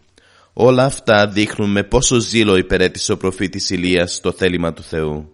Όλα 0.53 0.85
αυτά 0.85 1.27
δείχνουν 1.27 1.71
με 1.71 1.83
πόσο 1.83 2.19
ζήλο 2.19 2.57
υπερέτησε 2.57 3.11
ο 3.11 3.17
προφήτης 3.17 3.69
Ηλίας 3.69 4.13
στο 4.13 4.31
θέλημα 4.31 4.73
του 4.73 4.83
Θεού. 4.83 5.29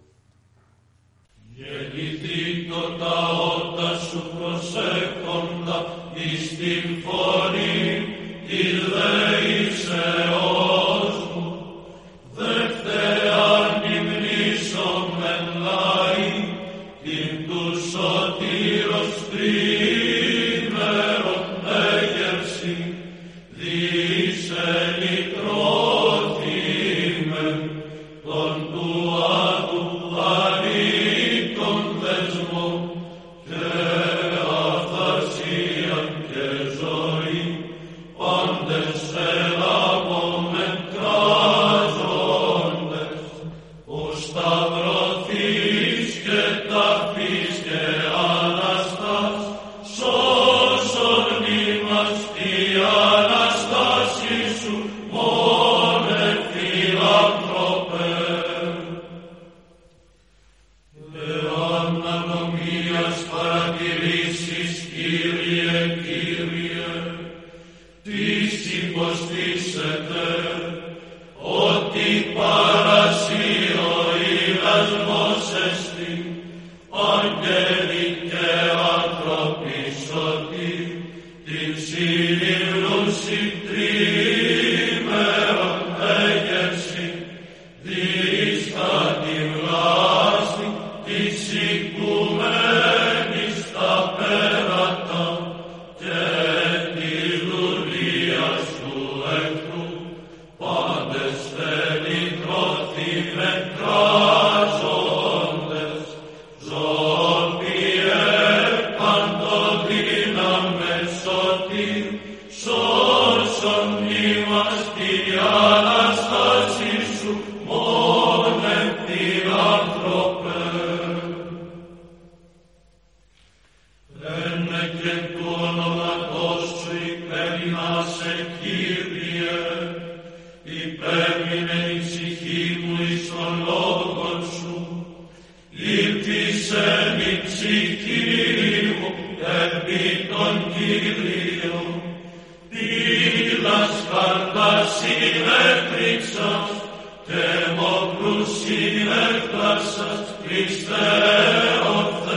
Christe, 149.88 150.04
Christe, 150.44 152.27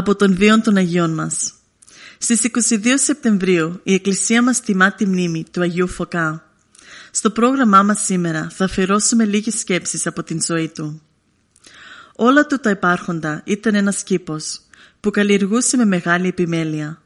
από 0.00 0.16
τον 0.16 0.34
βίον 0.34 0.62
των 0.62 0.76
Αγίων 0.76 1.14
μας. 1.14 1.52
Στις 2.18 2.50
22 2.70 2.94
Σεπτεμβρίου 2.94 3.80
η 3.82 3.94
Εκκλησία 3.94 4.42
μας 4.42 4.60
τιμά 4.60 4.92
τη 4.92 5.06
μνήμη 5.06 5.44
του 5.50 5.60
Αγίου 5.60 5.88
Φωκά. 5.88 6.44
Στο 7.10 7.30
πρόγραμμά 7.30 7.82
μας 7.82 8.04
σήμερα 8.04 8.48
θα 8.50 8.64
αφιερώσουμε 8.64 9.24
λίγες 9.24 9.58
σκέψεις 9.58 10.06
από 10.06 10.22
την 10.22 10.42
ζωή 10.42 10.68
του. 10.68 11.02
Όλα 12.16 12.46
του 12.46 12.56
τα 12.56 12.70
υπάρχοντα 12.70 13.42
ήταν 13.44 13.74
ένας 13.74 14.02
κήπος 14.02 14.60
που 15.00 15.10
καλλιεργούσε 15.10 15.76
με 15.76 15.84
μεγάλη 15.84 16.28
επιμέλεια. 16.28 17.02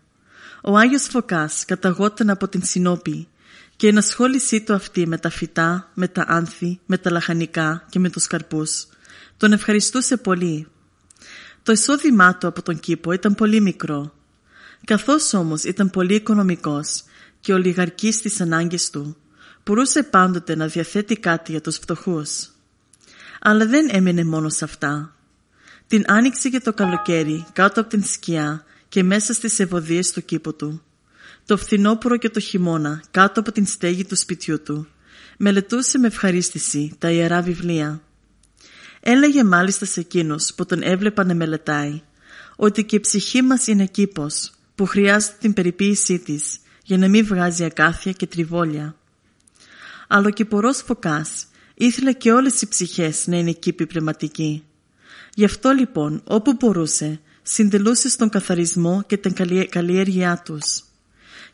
Ο 0.63 0.77
Άγιος 0.77 1.07
Φωκάς 1.11 1.65
καταγόταν 1.65 2.31
από 2.31 2.49
την 2.49 2.63
Συνόπη 2.65 3.29
και 3.77 3.87
η 3.87 3.89
ενασχόλησή 3.89 4.61
του 4.61 4.75
αυτή 4.75 5.07
με 5.07 5.19
τα 5.19 5.31
φυτά, 5.31 5.91
με 5.95 6.09
τα 6.09 6.25
άνθη, 6.29 6.81
με 6.87 6.99
τα 6.99 7.11
λαχανικά 7.11 7.87
και 7.91 7.99
με 7.99 8.11
τους 8.11 8.27
καρπούς 8.27 8.87
τον 9.37 9.53
ευχαριστούσε 9.53 10.17
πολύ 10.17 10.67
το 11.65 11.73
εισόδημά 11.73 12.37
του 12.37 12.47
από 12.47 12.63
τον 12.63 12.81
κήπο 12.81 13.13
ήταν 13.13 13.35
πολύ 13.35 13.61
μικρό. 13.61 14.15
Καθώς 14.85 15.35
όμως 15.35 15.63
ήταν 15.63 15.91
πολύ 15.91 16.15
οικονομικός 16.15 17.03
και 17.41 17.53
ολιγαρκής 17.53 18.15
στις 18.15 18.41
ανάγκες 18.41 18.91
του, 18.91 19.17
μπορούσε 19.65 20.03
πάντοτε 20.03 20.57
να 20.57 20.67
διαθέτει 20.67 21.17
κάτι 21.17 21.51
για 21.51 21.61
τους 21.61 21.77
φτωχούς. 21.77 22.49
Αλλά 23.41 23.67
δεν 23.67 23.89
έμεινε 23.91 24.25
μόνο 24.25 24.49
σε 24.49 24.65
αυτά. 24.65 25.17
Την 25.87 26.05
άνοιξε 26.07 26.49
και 26.49 26.61
το 26.61 26.73
καλοκαίρι 26.73 27.47
κάτω 27.53 27.81
από 27.81 27.91
την 27.91 28.05
σκιά 28.05 28.65
και 28.89 29.03
μέσα 29.03 29.33
στις 29.33 29.59
ευωδίες 29.59 30.13
του 30.13 30.25
κήπου 30.25 30.57
του. 30.57 30.83
Το 31.47 31.57
φθινόπωρο 31.57 32.17
και 32.17 32.31
το 32.31 32.41
χειμώνα 32.41 33.03
κάτω 33.11 33.41
από 33.41 33.53
την 33.53 33.67
στέγη 33.67 34.05
του 34.05 34.17
σπιτιού 34.17 34.63
του. 34.63 34.89
Μελετούσε 35.39 35.99
με 35.99 36.07
ευχαρίστηση 36.07 36.95
τα 36.99 37.11
ιερά 37.11 37.43
βιβλία. 37.43 38.03
Έλεγε 39.07 39.45
μάλιστα 39.45 39.85
σε 39.85 40.01
εκείνους 40.01 40.55
που 40.55 40.67
τον 40.67 40.83
έβλεπαν 40.83 41.27
να 41.27 41.35
μελετάει 41.35 42.03
ότι 42.57 42.85
και 42.85 42.97
η 42.97 43.01
ψυχή 43.01 43.43
μας 43.43 43.67
είναι 43.67 43.87
κήπος 43.87 44.53
που 44.75 44.87
χρειάζεται 44.87 45.37
την 45.41 45.53
περιποίησή 45.53 46.19
της 46.19 46.59
για 46.85 46.99
να 46.99 47.09
μην 47.09 47.27
βγάζει 47.27 47.65
ακάθια 47.65 48.13
και 48.13 48.27
τριβόλια. 48.27 48.97
Αλλά 50.09 50.27
ο 50.27 50.31
κυπορός 50.31 50.83
φωκάς 50.83 51.47
ήθελε 51.75 52.13
και 52.13 52.33
όλες 52.33 52.63
οι 52.63 52.69
ψυχές 52.69 53.27
να 53.27 53.37
είναι 53.37 53.53
κήποι 53.53 53.87
πνευματικοί. 53.87 54.65
Γι' 55.35 55.45
αυτό 55.45 55.71
λοιπόν 55.71 56.23
όπου 56.25 56.53
μπορούσε 56.53 57.21
συντελούσε 57.43 58.09
στον 58.09 58.29
καθαρισμό 58.29 59.03
και 59.07 59.17
την 59.17 59.35
καλλιέργειά 59.69 60.43
τους. 60.45 60.83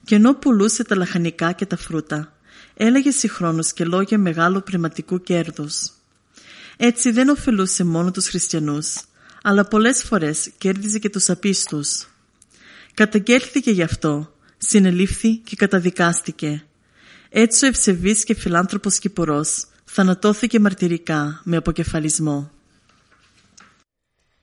Και 0.04 0.14
ενώ 0.14 0.34
πουλούσε 0.34 0.84
τα 0.84 0.96
λαχανικά 0.96 1.52
και 1.52 1.66
τα 1.66 1.76
φρούτα, 1.76 2.32
έλεγε 2.74 3.10
συγχρόνως 3.10 3.72
και 3.72 3.84
λόγια 3.84 4.18
μεγάλου 4.18 4.62
πνευματικού 4.62 5.20
κέρδους. 5.20 5.90
Έτσι 6.82 7.10
δεν 7.10 7.28
ωφελούσε 7.28 7.84
μόνο 7.84 8.10
τους 8.10 8.28
χριστιανούς, 8.28 9.00
αλλά 9.42 9.64
πολλές 9.64 10.02
φορές 10.02 10.50
κέρδιζε 10.58 10.98
και 10.98 11.10
τους 11.10 11.28
απίστους. 11.28 12.08
Καταγγέλθηκε 12.94 13.70
γι' 13.70 13.82
αυτό, 13.82 14.32
συνελήφθη 14.58 15.36
και 15.36 15.56
καταδικάστηκε. 15.56 16.64
Έτσι 17.28 17.64
ο 17.64 17.68
ευσεβής 17.68 18.24
και 18.24 18.34
φιλάνθρωπος 18.34 18.98
Κυπουρός 18.98 19.66
θανατώθηκε 19.84 20.60
μαρτυρικά 20.60 21.40
με 21.44 21.56
αποκεφαλισμό. 21.56 22.50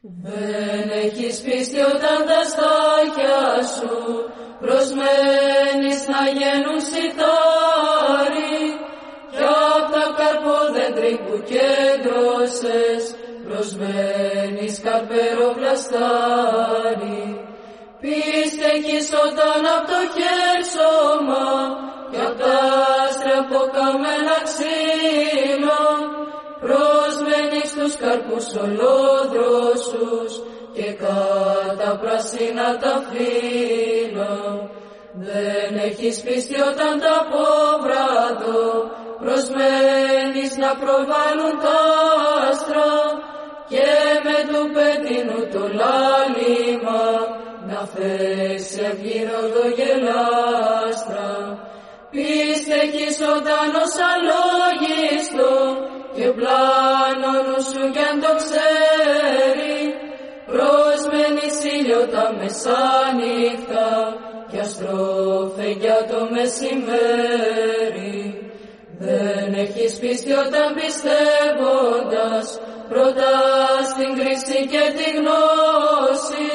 Δεν 0.02 0.90
έχεις 0.90 1.42
πίστη 1.42 1.80
όταν 1.80 2.18
τα 2.30 2.42
στάχια 2.52 3.64
σου 3.76 3.94
προσμένεις 4.60 6.00
να 6.14 6.22
γίνουν 6.38 6.80
σιτάρι 6.90 7.08
κι 7.08 7.16
απ' 7.16 8.44
τα 8.44 8.47
καρπόδεντρη 10.98 11.14
που 11.26 11.36
κέντρωσες 11.52 13.04
προσμένεις 13.48 14.74
καρπεροπλαστάρι. 14.84 17.24
Πίστε 18.02 18.68
έχεις 18.76 19.08
όταν 19.26 19.62
απ' 19.76 19.88
το 19.92 20.00
χέρσωμα 20.16 21.48
κι 22.12 22.22
απ' 22.28 22.38
τα 22.40 22.56
άστρα 23.04 23.36
από 23.44 23.60
καμένα 23.76 24.38
ξύλο. 24.48 25.86
Προσμένεις 26.66 27.70
τους 27.78 27.94
καρπούς 27.96 28.48
ολόδροσους 28.64 30.32
και 30.74 30.88
κατά 31.04 31.90
πράσινα 32.02 32.68
τα 32.82 32.94
φύλλα 33.10 34.36
δεν 35.20 35.78
έχεις 35.88 36.22
πίστη 36.22 36.62
όταν 36.62 37.00
τα 37.00 37.14
απόβραδο 37.22 38.62
προσμένεις 39.24 40.17
να 40.68 40.74
προβάλλουν 40.84 41.54
τα 41.66 41.80
άστρα 42.50 42.92
και 43.72 43.90
με 44.26 44.38
το 44.52 44.52
του 44.52 44.64
πέτεινου 44.76 45.42
το 45.54 45.64
λάλημα 45.82 47.06
να 47.70 47.80
θέσει 47.94 48.80
αυγήροδο 48.92 49.64
γελάστρα. 49.78 51.32
Πίστε 52.12 52.80
κι 52.94 53.08
ζωντανός 53.20 53.94
αλόγιστο 54.12 55.54
και 56.16 56.28
πλάνο 56.38 57.32
νου 57.46 57.60
σου 57.70 57.84
κι 57.94 58.04
αν 58.10 58.16
το 58.24 58.32
ξέρει. 58.42 59.80
Προσμένει 60.52 61.48
ήλιο 61.78 62.02
τα 62.14 62.26
μεσάνυχτα 62.38 63.88
κι 64.50 64.60
αστρώφε 64.60 65.68
για 65.82 66.00
το 66.12 66.20
μεσημέρι 66.36 68.37
δεν 69.00 69.54
έχεις 69.54 70.00
πίστη 70.00 70.32
όταν 70.32 70.68
πιστεύοντας 70.80 72.60
πρώτα 72.90 73.32
στην 73.92 74.10
κρίση 74.18 74.60
και 74.72 74.84
τη 74.98 75.08
γνώση. 75.18 76.50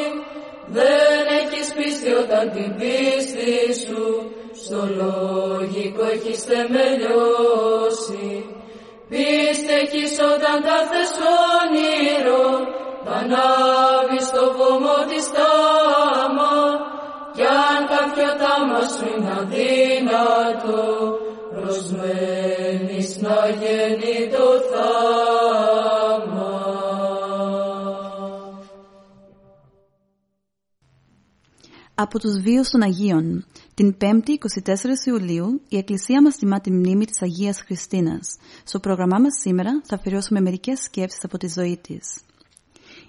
Δεν 0.67 1.25
έχεις 1.41 1.73
πίστη 1.77 2.13
όταν 2.13 2.51
την 2.51 2.71
πίστη 2.79 3.81
σου 3.85 4.33
στο 4.63 4.81
λογικό 5.01 6.05
έχεις 6.05 6.43
θεμελιώσει. 6.43 8.45
Πίστε 9.09 9.75
έχεις 9.83 10.13
όταν 10.33 10.57
τα 10.67 10.79
θες 10.91 11.13
όνειρο 11.59 12.47
θα 13.05 13.13
ανάβεις 13.13 14.31
το 14.31 14.53
βωμό 14.57 14.99
της 15.09 15.27
τάμα 15.37 16.55
κι 17.35 17.43
αν 17.43 17.81
κάποιο 17.93 18.31
τάμα 18.43 18.81
σου 18.93 19.05
είναι 19.13 19.33
αδύνατο 19.41 20.83
προσμένεις 21.73 23.17
να 23.21 23.49
γίνει 23.49 24.31
το 24.31 24.47
θάμα. 24.73 24.91
Από 31.95 32.19
τους 32.19 32.41
βίους 32.43 32.69
των 32.69 32.83
Αγίων. 32.83 33.45
Την 33.75 33.97
5η 34.01 34.29
24 34.29 35.07
Ιουλίου 35.07 35.61
η 35.69 35.77
Εκκλησία 35.77 36.23
μας 36.23 36.37
τιμά 36.37 36.61
τη 36.61 36.71
μνήμη 36.71 37.05
της 37.05 37.23
Αγίας 37.23 37.61
Χριστίνας. 37.61 38.37
Στο 38.65 38.81
πρόγραμμά 38.81 39.19
μας 39.19 39.41
σήμερα 39.41 39.81
θα 39.85 39.95
αφιερώσουμε 39.95 40.41
μερικές 40.41 40.81
σκέψεις 40.81 41.25
από 41.25 41.39
τη 41.39 41.49
ζωή 41.49 41.79
της. 41.83 42.21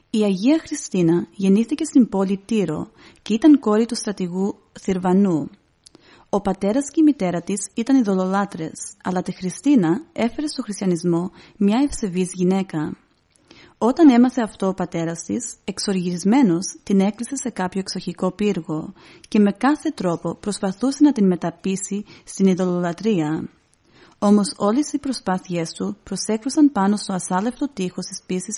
Η 0.09 0.23
Αγία 0.23 0.59
Χριστίνα 0.59 1.27
γεννήθηκε 1.35 1.83
στην 1.83 2.09
πόλη 2.09 2.41
Τύρο 2.45 2.91
και 3.21 3.33
ήταν 3.33 3.59
κόρη 3.59 3.85
του 3.85 3.95
στρατηγού 3.95 4.55
Θυρβανού. 4.79 5.49
Ο 6.35 6.41
πατέρας 6.41 6.89
και 6.91 6.99
η 7.01 7.03
μητέρα 7.03 7.41
της 7.41 7.69
ήταν 7.73 7.95
ειδωλολάτρες, 7.95 8.93
αλλά 9.03 9.21
τη 9.21 9.31
Χριστίνα 9.31 10.01
έφερε 10.13 10.47
στο 10.47 10.61
χριστιανισμό 10.61 11.31
μια 11.57 11.79
ευσεβής 11.83 12.31
γυναίκα. 12.33 12.97
Όταν 13.77 14.09
έμαθε 14.09 14.41
αυτό 14.41 14.67
ο 14.67 14.73
πατέρας 14.73 15.23
της, 15.23 15.55
εξοργισμένος 15.63 16.65
την 16.83 16.99
έκλεισε 16.99 17.35
σε 17.35 17.49
κάποιο 17.49 17.79
εξοχικό 17.79 18.31
πύργο 18.31 18.93
και 19.27 19.39
με 19.39 19.51
κάθε 19.51 19.89
τρόπο 19.89 20.35
προσπαθούσε 20.35 21.03
να 21.03 21.11
την 21.11 21.27
μεταπίσει 21.27 22.05
στην 22.23 22.45
ειδωλολατρία. 22.45 23.49
Όμως 24.19 24.53
όλες 24.57 24.93
οι 24.93 24.99
προσπάθειές 24.99 25.71
του 25.71 25.97
προσέκρουσαν 26.03 26.71
πάνω 26.71 26.97
στο 26.97 27.13
ασάλευτο 27.13 27.69
τείχος 27.73 28.05
της 28.05 28.21
πίστης 28.25 28.55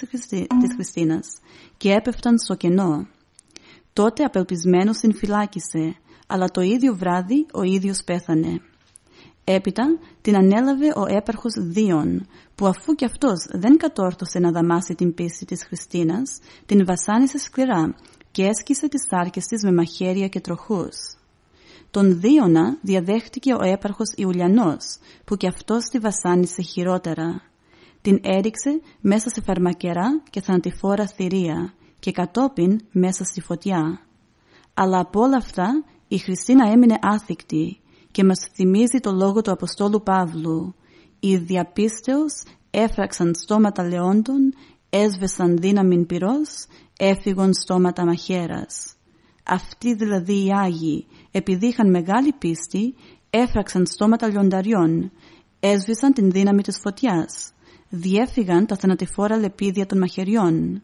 της 0.59 0.73
Χριστίνας 0.75 1.27
και 1.77 1.91
έπεφταν 1.91 2.37
στο 2.39 2.55
κενό. 2.55 3.07
Τότε 3.93 4.23
απελπισμένος 4.23 4.97
την 4.97 5.15
φυλάκισε, 5.15 5.95
αλλά 6.27 6.47
το 6.47 6.61
ίδιο 6.61 6.95
βράδυ 6.95 7.45
ο 7.53 7.63
ίδιος 7.63 8.03
πέθανε. 8.03 8.61
Έπειτα 9.43 9.83
την 10.21 10.35
ανέλαβε 10.35 10.93
ο 10.95 11.05
έπαρχος 11.07 11.53
Δίον, 11.59 12.27
που 12.55 12.65
αφού 12.65 12.95
κι 12.95 13.05
αυτός 13.05 13.47
δεν 13.51 13.77
κατόρθωσε 13.77 14.39
να 14.39 14.51
δαμάσει 14.51 14.95
την 14.95 15.13
πίστη 15.13 15.45
της 15.45 15.65
Χριστίνας, 15.65 16.39
την 16.65 16.85
βασάνισε 16.85 17.37
σκληρά 17.37 17.95
και 18.31 18.43
έσκησε 18.43 18.87
τις 18.87 19.05
σάρκες 19.09 19.45
της 19.45 19.63
με 19.63 19.71
μαχαίρια 19.71 20.27
και 20.27 20.39
τροχούς. 20.39 20.95
Τον 21.91 22.19
Δίωνα 22.19 22.77
διαδέχτηκε 22.81 23.53
ο 23.53 23.63
έπαρχος 23.63 24.13
Ιουλιανός, 24.15 24.97
που 25.25 25.35
κι 25.35 25.47
αυτός 25.47 25.83
τη 25.83 25.99
βασάνισε 25.99 26.61
χειρότερα. 26.61 27.41
Την 28.01 28.19
έριξε 28.23 28.81
μέσα 29.01 29.29
σε 29.29 29.41
φαρμακερά 29.41 30.21
και 30.29 30.41
θανατηφόρα 30.41 31.07
θηρία 31.07 31.73
και 31.99 32.11
κατόπιν 32.11 32.79
μέσα 32.91 33.23
στη 33.23 33.41
φωτιά. 33.41 33.99
Αλλά 34.73 34.99
από 34.99 35.21
όλα 35.21 35.37
αυτά 35.37 35.83
η 36.07 36.17
Χριστίνα 36.17 36.71
έμεινε 36.71 36.97
άθικτη 37.01 37.79
και 38.11 38.23
μας 38.23 38.49
θυμίζει 38.53 38.99
το 38.99 39.11
λόγο 39.11 39.41
του 39.41 39.51
Αποστόλου 39.51 40.03
Παύλου. 40.03 40.75
Οι 41.19 41.37
διαπίστεως 41.37 42.43
έφραξαν 42.69 43.35
στόματα 43.35 43.83
λεόντων, 43.83 44.53
έσβεσαν 44.89 45.57
δύναμην 45.57 46.05
πυρός, 46.05 46.65
έφυγαν 46.97 47.53
στόματα 47.53 48.05
μαχαίρας. 48.05 48.95
Αυτοί 49.43 49.93
δηλαδή 49.93 50.45
οι 50.45 50.49
Άγιοι, 50.51 51.07
επειδή 51.31 51.67
είχαν 51.67 51.89
μεγάλη 51.89 52.33
πίστη, 52.33 52.95
έφραξαν 53.29 53.85
στόματα 53.85 54.27
λιονταριών, 54.27 55.11
έσβησαν 55.59 56.13
την 56.13 56.31
δύναμη 56.31 56.61
της 56.61 56.79
φωτιάς, 56.83 57.51
διέφυγαν 57.89 58.65
τα 58.65 58.75
θανατηφόρα 58.75 59.37
λεπίδια 59.37 59.85
των 59.85 59.97
μαχαιριών. 59.97 60.81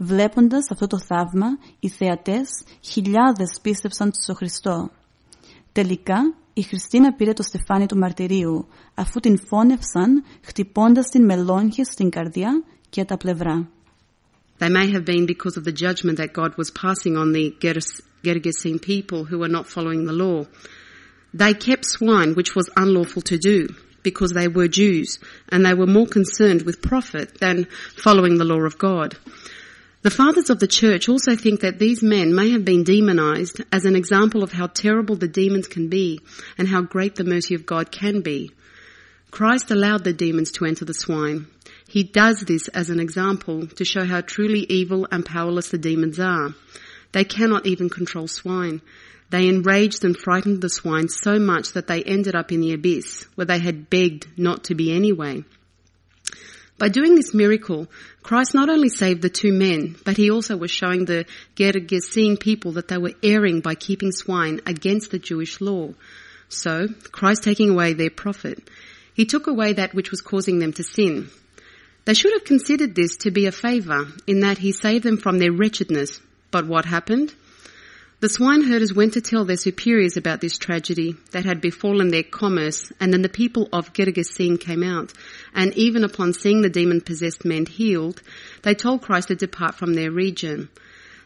Βλέποντας 0.00 0.70
αυτό 0.70 0.86
το 0.86 0.98
θαύμα, 0.98 1.46
οι 1.80 1.88
θεατές 1.88 2.48
χιλιάδες 2.80 3.58
πίστεψαν 3.62 4.10
στο 4.12 4.34
Χριστό. 4.34 4.90
Τελικά, 5.72 6.34
η 6.52 6.62
Χριστίνα 6.62 7.12
πήρε 7.12 7.32
το 7.32 7.42
στεφάνι 7.42 7.86
του 7.86 7.98
μαρτυρίου, 7.98 8.68
αφού 8.94 9.20
την 9.20 9.38
φώνευσαν 9.46 10.24
χτυπώντας 10.44 11.08
την 11.08 11.24
με 11.24 11.36
λόγχες 11.36 11.86
στην 11.86 12.10
καρδιά 12.10 12.62
και 12.90 13.04
τα 13.04 13.16
πλευρά. 13.16 13.68
They 14.58 14.68
may 14.68 14.90
have 14.94 15.04
been 15.04 15.26
because 15.26 15.56
of 15.56 15.64
the 15.64 15.76
judgment 15.86 16.16
that 16.18 16.32
God 16.32 16.52
was 16.56 16.70
passing 16.84 17.14
on 17.16 17.32
the 17.32 17.46
Gergesene 18.24 18.80
people 18.92 19.20
who 19.28 19.38
were 19.38 19.54
not 19.56 19.68
following 19.74 20.02
the 20.04 20.18
law. 20.24 20.38
They 21.42 21.54
kept 21.54 21.84
swine, 21.96 22.30
which 22.38 22.52
was 22.58 22.68
unlawful 22.82 23.22
to 23.30 23.36
do, 23.50 23.58
because 24.08 24.32
they 24.32 24.48
were 24.56 24.68
Jews, 24.82 25.08
and 25.50 25.60
they 25.64 25.74
were 25.80 25.96
more 25.98 26.08
concerned 26.18 26.62
with 26.66 26.86
profit 26.90 27.26
than 27.42 27.56
following 28.04 28.34
the 28.38 28.50
law 28.52 28.62
of 28.70 28.78
God. 28.78 29.10
The 30.02 30.10
fathers 30.10 30.48
of 30.48 30.60
the 30.60 30.68
church 30.68 31.08
also 31.08 31.34
think 31.34 31.60
that 31.60 31.80
these 31.80 32.04
men 32.04 32.32
may 32.32 32.50
have 32.50 32.64
been 32.64 32.84
demonized 32.84 33.62
as 33.72 33.84
an 33.84 33.96
example 33.96 34.44
of 34.44 34.52
how 34.52 34.68
terrible 34.68 35.16
the 35.16 35.26
demons 35.26 35.66
can 35.66 35.88
be 35.88 36.20
and 36.56 36.68
how 36.68 36.82
great 36.82 37.16
the 37.16 37.24
mercy 37.24 37.54
of 37.54 37.66
God 37.66 37.90
can 37.90 38.20
be. 38.20 38.52
Christ 39.32 39.72
allowed 39.72 40.04
the 40.04 40.12
demons 40.12 40.52
to 40.52 40.66
enter 40.66 40.84
the 40.84 40.94
swine. 40.94 41.48
He 41.88 42.04
does 42.04 42.40
this 42.40 42.68
as 42.68 42.90
an 42.90 43.00
example 43.00 43.66
to 43.66 43.84
show 43.84 44.04
how 44.04 44.20
truly 44.20 44.60
evil 44.68 45.08
and 45.10 45.26
powerless 45.26 45.70
the 45.70 45.78
demons 45.78 46.20
are. 46.20 46.54
They 47.10 47.24
cannot 47.24 47.66
even 47.66 47.90
control 47.90 48.28
swine. 48.28 48.82
They 49.30 49.48
enraged 49.48 50.04
and 50.04 50.16
frightened 50.16 50.62
the 50.62 50.70
swine 50.70 51.08
so 51.08 51.38
much 51.38 51.72
that 51.72 51.88
they 51.88 52.04
ended 52.04 52.36
up 52.36 52.52
in 52.52 52.60
the 52.60 52.72
abyss, 52.72 53.26
where 53.34 53.46
they 53.46 53.58
had 53.58 53.90
begged 53.90 54.28
not 54.38 54.64
to 54.64 54.74
be 54.74 54.92
anyway. 54.92 55.44
By 56.78 56.88
doing 56.88 57.16
this 57.16 57.34
miracle, 57.34 57.88
Christ 58.22 58.54
not 58.54 58.70
only 58.70 58.88
saved 58.88 59.20
the 59.20 59.28
two 59.28 59.52
men, 59.52 59.96
but 60.04 60.16
he 60.16 60.30
also 60.30 60.56
was 60.56 60.70
showing 60.70 61.04
the 61.04 61.26
Gergesene 61.56 62.38
people 62.38 62.72
that 62.72 62.86
they 62.86 62.98
were 62.98 63.14
erring 63.22 63.60
by 63.60 63.74
keeping 63.74 64.12
swine 64.12 64.60
against 64.64 65.10
the 65.10 65.18
Jewish 65.18 65.60
law. 65.60 65.94
So, 66.48 66.86
Christ 67.10 67.42
taking 67.42 67.70
away 67.70 67.94
their 67.94 68.10
profit, 68.10 68.70
he 69.12 69.26
took 69.26 69.48
away 69.48 69.72
that 69.72 69.92
which 69.92 70.12
was 70.12 70.20
causing 70.20 70.60
them 70.60 70.72
to 70.74 70.84
sin. 70.84 71.30
They 72.04 72.14
should 72.14 72.32
have 72.32 72.44
considered 72.44 72.94
this 72.94 73.16
to 73.18 73.32
be 73.32 73.46
a 73.46 73.52
favour 73.52 74.06
in 74.26 74.40
that 74.40 74.58
he 74.58 74.72
saved 74.72 75.04
them 75.04 75.18
from 75.18 75.38
their 75.38 75.52
wretchedness. 75.52 76.20
But 76.50 76.66
what 76.66 76.84
happened? 76.84 77.34
The 78.20 78.26
swineherders 78.26 78.96
went 78.96 79.12
to 79.12 79.20
tell 79.20 79.44
their 79.44 79.56
superiors 79.56 80.16
about 80.16 80.40
this 80.40 80.58
tragedy 80.58 81.14
that 81.30 81.44
had 81.44 81.60
befallen 81.60 82.08
their 82.08 82.24
commerce, 82.24 82.90
and 82.98 83.12
then 83.12 83.22
the 83.22 83.28
people 83.28 83.68
of 83.72 83.92
Gergesene 83.92 84.58
came 84.58 84.82
out. 84.82 85.12
And 85.54 85.72
even 85.74 86.02
upon 86.02 86.32
seeing 86.32 86.60
the 86.60 86.68
demon-possessed 86.68 87.44
men 87.44 87.64
healed, 87.66 88.20
they 88.64 88.74
told 88.74 89.02
Christ 89.02 89.28
to 89.28 89.36
depart 89.36 89.76
from 89.76 89.94
their 89.94 90.10
region. 90.10 90.68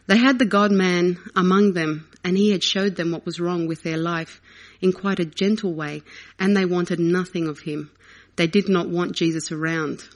They 0.05 0.17
had 0.17 0.37
the 0.37 0.45
God-man 0.45 1.17
among 1.35 1.73
them, 1.73 2.07
and 2.23 2.37
he 2.37 2.51
had 2.51 2.63
showed 2.63 2.95
them 2.95 3.11
what 3.11 3.25
was 3.25 3.39
wrong 3.39 3.65
with 3.65 3.81
their 3.81 3.97
life 3.97 4.39
in 4.79 4.93
quite 4.93 5.19
a 5.19 5.25
gentle 5.25 5.73
way, 5.73 6.03
and 6.37 6.55
they 6.55 6.65
wanted 6.65 6.99
nothing 6.99 7.47
of 7.47 7.57
him. 7.57 7.89
They 8.35 8.45
did 8.45 8.69
not 8.69 8.87
want 8.87 9.15
Jesus 9.15 9.51
around. 9.51 10.07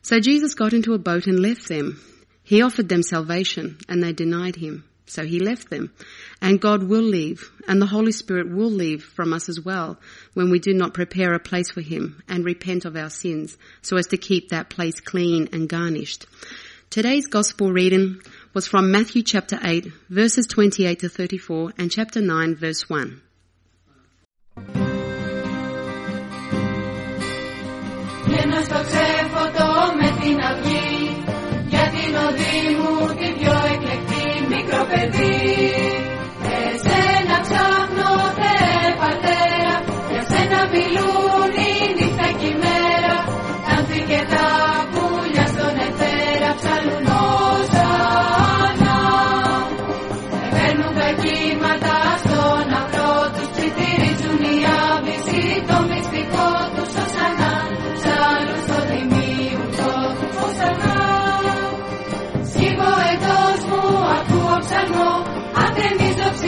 So 0.00 0.18
Jesus 0.18 0.54
got 0.54 0.72
into 0.72 0.94
a 0.94 0.98
boat 0.98 1.26
and 1.26 1.40
left 1.40 1.68
them. 1.68 2.00
He 2.42 2.62
offered 2.62 2.88
them 2.88 3.02
salvation, 3.02 3.76
and 3.86 4.02
they 4.02 4.14
denied 4.14 4.56
him. 4.56 4.84
So 5.09 5.23
he 5.23 5.39
left 5.39 5.69
them. 5.69 5.91
And 6.41 6.59
God 6.59 6.83
will 6.83 7.03
leave, 7.03 7.51
and 7.67 7.81
the 7.81 7.85
Holy 7.85 8.11
Spirit 8.11 8.49
will 8.49 8.71
leave 8.71 9.03
from 9.03 9.33
us 9.33 9.49
as 9.49 9.61
well 9.61 9.99
when 10.33 10.49
we 10.49 10.59
do 10.59 10.73
not 10.73 10.93
prepare 10.93 11.33
a 11.33 11.39
place 11.39 11.71
for 11.71 11.81
him 11.81 12.23
and 12.27 12.43
repent 12.43 12.85
of 12.85 12.95
our 12.95 13.09
sins 13.09 13.57
so 13.81 13.97
as 13.97 14.07
to 14.07 14.17
keep 14.17 14.49
that 14.49 14.69
place 14.69 14.99
clean 14.99 15.49
and 15.53 15.69
garnished. 15.69 16.25
Today's 16.89 17.27
gospel 17.27 17.71
reading 17.71 18.21
was 18.53 18.67
from 18.67 18.91
Matthew 18.91 19.21
chapter 19.21 19.59
8 19.61 19.87
verses 20.09 20.47
28 20.47 20.99
to 20.99 21.09
34 21.09 21.73
and 21.77 21.91
chapter 21.91 22.21
9 22.21 22.55
verse 22.55 22.89
1. 22.89 23.21
Και 28.27 28.45
να 28.45 28.61
στο 28.61 28.81
ξέφωτο 28.89 29.67
με 29.99 30.09
την 30.21 30.39
αυγή 30.39 31.23
για 31.69 31.91
την 31.93 32.05
Νικόδημου 32.15 33.07
την 33.07 33.33
πιο 33.38 33.38
εκλεκτή 33.38 33.38
μικρό 34.90 35.79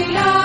Lord. 0.08 0.41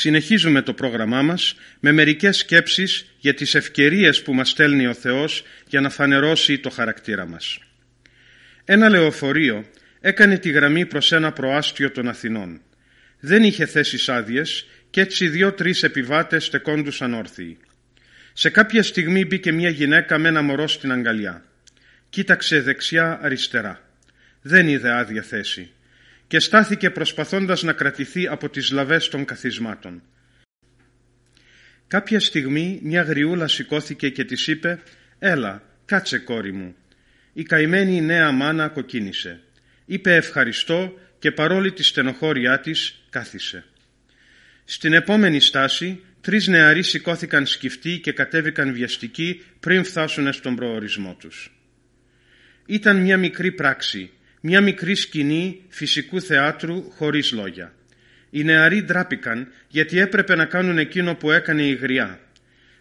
Συνεχίζουμε 0.00 0.62
το 0.62 0.72
πρόγραμμά 0.72 1.22
μας 1.22 1.54
με 1.80 1.92
μερικές 1.92 2.36
σκέψεις 2.36 3.14
για 3.18 3.34
τις 3.34 3.54
ευκαιρίες 3.54 4.22
που 4.22 4.34
μας 4.34 4.48
στέλνει 4.50 4.86
ο 4.86 4.94
Θεός 4.94 5.44
για 5.66 5.80
να 5.80 5.90
φανερώσει 5.90 6.58
το 6.58 6.70
χαρακτήρα 6.70 7.26
μας. 7.26 7.58
Ένα 8.64 8.88
λεωφορείο 8.88 9.64
έκανε 10.00 10.38
τη 10.38 10.50
γραμμή 10.50 10.86
προς 10.86 11.12
ένα 11.12 11.32
προάστιο 11.32 11.90
των 11.90 12.08
Αθηνών. 12.08 12.60
Δεν 13.20 13.42
είχε 13.42 13.66
θέσεις 13.66 14.08
άδειες 14.08 14.66
και 14.90 15.00
έτσι 15.00 15.28
δύο-τρεις 15.28 15.82
επιβάτες 15.82 16.44
στεκόντουσαν 16.44 17.14
όρθιοι. 17.14 17.58
Σε 18.32 18.50
κάποια 18.50 18.82
στιγμή 18.82 19.24
μπήκε 19.24 19.52
μια 19.52 19.68
γυναίκα 19.68 20.18
με 20.18 20.28
ένα 20.28 20.42
μωρό 20.42 20.68
στην 20.68 20.92
αγκαλιά. 20.92 21.44
Κοίταξε 22.08 22.60
δεξιά-αριστερά. 22.60 23.80
Δεν 24.42 24.68
είδε 24.68 24.90
άδεια 24.90 25.22
θέση 25.22 25.70
και 26.30 26.38
στάθηκε 26.38 26.90
προσπαθώντας 26.90 27.62
να 27.62 27.72
κρατηθεί 27.72 28.26
από 28.26 28.48
τις 28.48 28.70
λαβές 28.70 29.08
των 29.08 29.24
καθισμάτων. 29.24 30.02
Κάποια 31.86 32.20
στιγμή 32.20 32.80
μια 32.82 33.02
γριούλα 33.02 33.48
σηκώθηκε 33.48 34.08
και 34.08 34.24
της 34.24 34.46
είπε 34.46 34.82
«Έλα, 35.18 35.62
κάτσε 35.84 36.18
κόρη 36.18 36.52
μου». 36.52 36.74
Η 37.32 37.42
καημένη 37.42 38.00
νέα 38.00 38.32
μάνα 38.32 38.68
κοκκίνησε. 38.68 39.40
Είπε 39.84 40.14
ευχαριστώ 40.14 40.98
και 41.18 41.32
παρόλη 41.32 41.72
τη 41.72 41.82
στενοχώριά 41.82 42.60
της 42.60 43.02
κάθισε. 43.10 43.64
Στην 44.64 44.92
επόμενη 44.92 45.40
στάση 45.40 46.00
τρεις 46.20 46.46
νεαροί 46.46 46.82
σηκώθηκαν 46.82 47.46
σκυφτοί 47.46 47.98
και 47.98 48.12
κατέβηκαν 48.12 48.72
βιαστικοί 48.72 49.42
πριν 49.60 49.84
φτάσουν 49.84 50.32
στον 50.32 50.56
προορισμό 50.56 51.16
τους. 51.18 51.60
Ήταν 52.66 52.96
μια 52.96 53.16
μικρή 53.16 53.52
πράξη, 53.52 54.10
μια 54.40 54.60
μικρή 54.60 54.94
σκηνή 54.94 55.60
φυσικού 55.68 56.20
θεάτρου 56.20 56.90
χωρίς 56.90 57.32
λόγια. 57.32 57.72
Οι 58.30 58.44
νεαροί 58.44 58.82
ντράπηκαν 58.82 59.48
γιατί 59.68 59.98
έπρεπε 59.98 60.34
να 60.34 60.44
κάνουν 60.44 60.78
εκείνο 60.78 61.14
που 61.14 61.30
έκανε 61.30 61.62
η 61.62 61.74
γριά. 61.74 62.20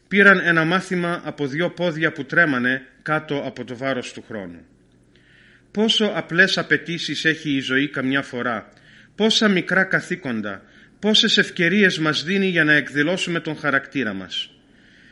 Πήραν 0.08 0.40
ένα 0.44 0.66
μάθημα 0.66 1.22
από 1.24 1.48
δύο 1.48 1.70
πόδια 1.70 2.12
που 2.12 2.26
τρέμανε 2.26 2.82
κάτω 3.02 3.44
από 3.46 3.64
το 3.66 3.78
βάρος 3.78 4.14
του 4.14 4.24
χρόνου. 4.28 4.66
Πόσο 5.72 6.12
απλές 6.16 6.58
απαιτήσεις 6.58 7.26
έχει 7.26 7.52
η 7.52 7.60
ζωή 7.60 7.88
καμιά 7.88 8.22
φορά, 8.22 8.70
πόσα 9.16 9.48
μικρά 9.48 9.84
καθήκοντα, 9.84 10.64
πόσες 11.00 11.38
ευκαιρίες 11.38 12.00
μας 12.00 12.24
δίνει 12.24 12.48
για 12.48 12.64
να 12.64 12.74
εκδηλώσουμε 12.74 13.40
τον 13.40 13.58
χαρακτήρα 13.58 14.14
μας. 14.14 14.52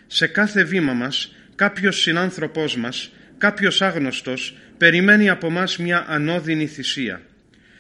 Σε 0.07 0.27
κάθε 0.27 0.63
βήμα 0.63 0.93
μας, 0.93 1.35
κάποιος 1.55 2.01
συνάνθρωπός 2.01 2.77
μας, 2.77 3.11
κάποιος 3.37 3.81
άγνωστος, 3.81 4.57
περιμένει 4.77 5.29
από 5.29 5.49
μας 5.49 5.77
μια 5.77 6.05
ανώδυνη 6.07 6.67
θυσία. 6.67 7.21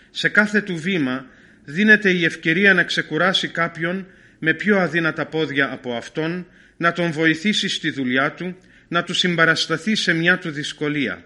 Σε 0.09 0.29
κάθε 0.29 0.61
του 0.61 0.75
βήμα 0.75 1.25
δίνεται 1.63 2.09
η 2.09 2.25
ευκαιρία 2.25 2.73
να 2.73 2.83
ξεκουράσει 2.83 3.47
κάποιον 3.47 4.07
με 4.39 4.53
πιο 4.53 4.79
αδύνατα 4.79 5.25
πόδια 5.25 5.71
από 5.71 5.95
αυτόν, 5.95 6.47
να 6.77 6.91
τον 6.91 7.11
βοηθήσει 7.11 7.69
στη 7.69 7.89
δουλειά 7.89 8.31
του, 8.31 8.57
να 8.87 9.03
του 9.03 9.13
συμπαρασταθεί 9.13 9.95
σε 9.95 10.13
μια 10.13 10.37
του 10.37 10.49
δυσκολία. 10.51 11.25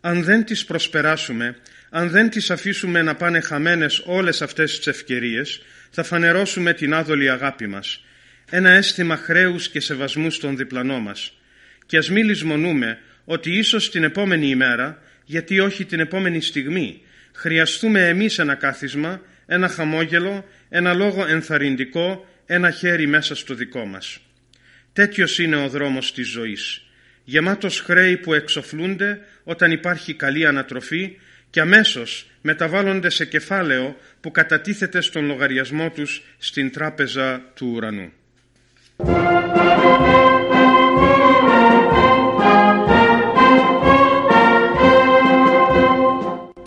Αν 0.00 0.22
δεν 0.22 0.44
τις 0.44 0.64
προσπεράσουμε, 0.64 1.56
αν 1.90 2.08
δεν 2.08 2.30
τις 2.30 2.50
αφήσουμε 2.50 3.02
να 3.02 3.14
πάνε 3.14 3.40
χαμένες 3.40 4.02
όλες 4.04 4.42
αυτές 4.42 4.76
τις 4.76 4.86
ευκαιρίες, 4.86 5.62
θα 5.90 6.02
φανερώσουμε 6.02 6.72
την 6.72 6.94
άδολη 6.94 7.30
αγάπη 7.30 7.66
μας, 7.66 8.04
ένα 8.50 8.70
αίσθημα 8.70 9.16
χρέους 9.16 9.68
και 9.68 9.80
σεβασμού 9.80 10.30
στον 10.30 10.56
διπλανό 10.56 11.00
μας. 11.00 11.39
Και 11.90 11.98
ας 11.98 12.10
μην 12.10 12.24
λησμονούμε 12.26 12.98
ότι 13.24 13.58
ίσως 13.58 13.90
την 13.90 14.04
επόμενη 14.04 14.48
ημέρα, 14.48 15.02
γιατί 15.24 15.60
όχι 15.60 15.84
την 15.84 16.00
επόμενη 16.00 16.40
στιγμή, 16.40 17.00
χρειαστούμε 17.32 18.08
εμείς 18.08 18.38
ένα 18.38 18.54
κάθισμα, 18.54 19.20
ένα 19.46 19.68
χαμόγελο, 19.68 20.44
ένα 20.68 20.94
λόγο 20.94 21.26
ενθαρρυντικό, 21.26 22.26
ένα 22.46 22.70
χέρι 22.70 23.06
μέσα 23.06 23.34
στο 23.34 23.54
δικό 23.54 23.84
μας. 23.84 24.18
Τέτοιος 24.92 25.38
είναι 25.38 25.56
ο 25.56 25.68
δρόμος 25.68 26.12
της 26.12 26.28
ζωής, 26.28 26.82
γεμάτος 27.24 27.80
χρέη 27.80 28.16
που 28.16 28.34
εξοφλούνται 28.34 29.20
όταν 29.44 29.70
υπάρχει 29.70 30.14
καλή 30.14 30.46
ανατροφή 30.46 31.16
και 31.50 31.60
αμέσως 31.60 32.30
μεταβάλλονται 32.40 33.10
σε 33.10 33.24
κεφάλαιο 33.26 33.96
που 34.20 34.30
κατατίθεται 34.30 35.00
στον 35.00 35.26
λογαριασμό 35.26 35.90
τους 35.90 36.22
στην 36.38 36.72
τράπεζα 36.72 37.42
του 37.54 37.72
ουρανού. 37.74 38.12